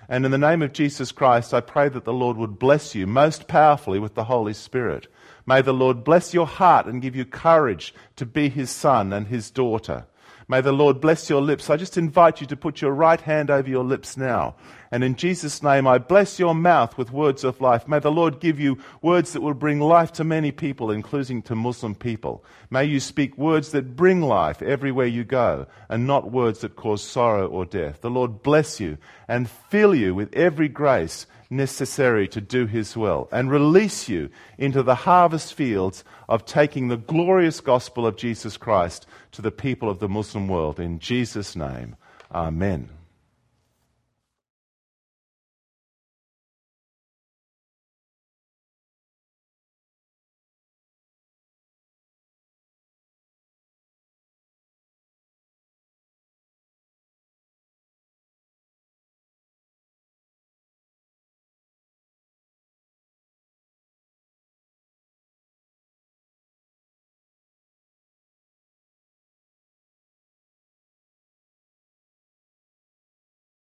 And 0.09 0.25
in 0.25 0.31
the 0.31 0.37
name 0.37 0.61
of 0.61 0.73
Jesus 0.73 1.11
Christ, 1.11 1.53
I 1.53 1.61
pray 1.61 1.89
that 1.89 2.03
the 2.03 2.13
Lord 2.13 2.37
would 2.37 2.59
bless 2.59 2.93
you 2.93 3.07
most 3.07 3.47
powerfully 3.47 3.99
with 3.99 4.15
the 4.15 4.25
Holy 4.25 4.53
Spirit. 4.53 5.07
May 5.45 5.61
the 5.61 5.73
Lord 5.73 6.03
bless 6.03 6.33
your 6.33 6.47
heart 6.47 6.85
and 6.85 7.01
give 7.01 7.15
you 7.15 7.25
courage 7.25 7.93
to 8.15 8.25
be 8.25 8.49
His 8.49 8.69
son 8.69 9.13
and 9.13 9.27
His 9.27 9.51
daughter. 9.51 10.05
May 10.47 10.61
the 10.61 10.71
Lord 10.71 10.99
bless 11.01 11.29
your 11.29 11.41
lips. 11.41 11.69
I 11.69 11.77
just 11.77 11.97
invite 11.97 12.41
you 12.41 12.47
to 12.47 12.55
put 12.55 12.81
your 12.81 12.91
right 12.91 13.19
hand 13.19 13.49
over 13.49 13.69
your 13.69 13.83
lips 13.83 14.17
now. 14.17 14.55
And 14.91 15.03
in 15.03 15.15
Jesus' 15.15 15.63
name, 15.63 15.87
I 15.87 15.97
bless 15.97 16.37
your 16.37 16.53
mouth 16.53 16.97
with 16.97 17.11
words 17.11 17.43
of 17.43 17.59
life. 17.61 17.87
May 17.87 17.99
the 17.99 18.11
Lord 18.11 18.39
give 18.39 18.59
you 18.59 18.77
words 19.01 19.33
that 19.33 19.41
will 19.41 19.55
bring 19.55 19.79
life 19.79 20.11
to 20.13 20.23
many 20.23 20.51
people, 20.51 20.91
including 20.91 21.41
to 21.43 21.55
Muslim 21.55 21.95
people. 21.95 22.45
May 22.69 22.85
you 22.85 22.99
speak 22.99 23.37
words 23.37 23.71
that 23.71 23.95
bring 23.95 24.21
life 24.21 24.61
everywhere 24.61 25.07
you 25.07 25.23
go, 25.23 25.65
and 25.89 26.05
not 26.05 26.31
words 26.31 26.59
that 26.59 26.75
cause 26.75 27.03
sorrow 27.03 27.47
or 27.47 27.65
death. 27.65 28.01
The 28.01 28.11
Lord 28.11 28.43
bless 28.43 28.79
you 28.79 28.97
and 29.27 29.49
fill 29.49 29.95
you 29.95 30.13
with 30.13 30.33
every 30.35 30.67
grace 30.67 31.25
necessary 31.55 32.27
to 32.27 32.41
do 32.41 32.65
His 32.65 32.97
will, 32.97 33.29
and 33.31 33.49
release 33.49 34.09
you 34.09 34.29
into 34.57 34.83
the 34.83 34.95
harvest 34.95 35.53
fields 35.53 36.03
of 36.27 36.45
taking 36.45 36.87
the 36.87 36.97
glorious 36.97 37.61
gospel 37.61 38.05
of 38.05 38.17
Jesus 38.17 38.57
Christ 38.57 39.05
to 39.31 39.41
the 39.41 39.51
people 39.51 39.89
of 39.89 39.99
the 39.99 40.09
Muslim 40.09 40.47
world. 40.47 40.79
In 40.79 40.99
Jesus' 40.99 41.55
name, 41.55 41.95
Amen. 42.33 42.89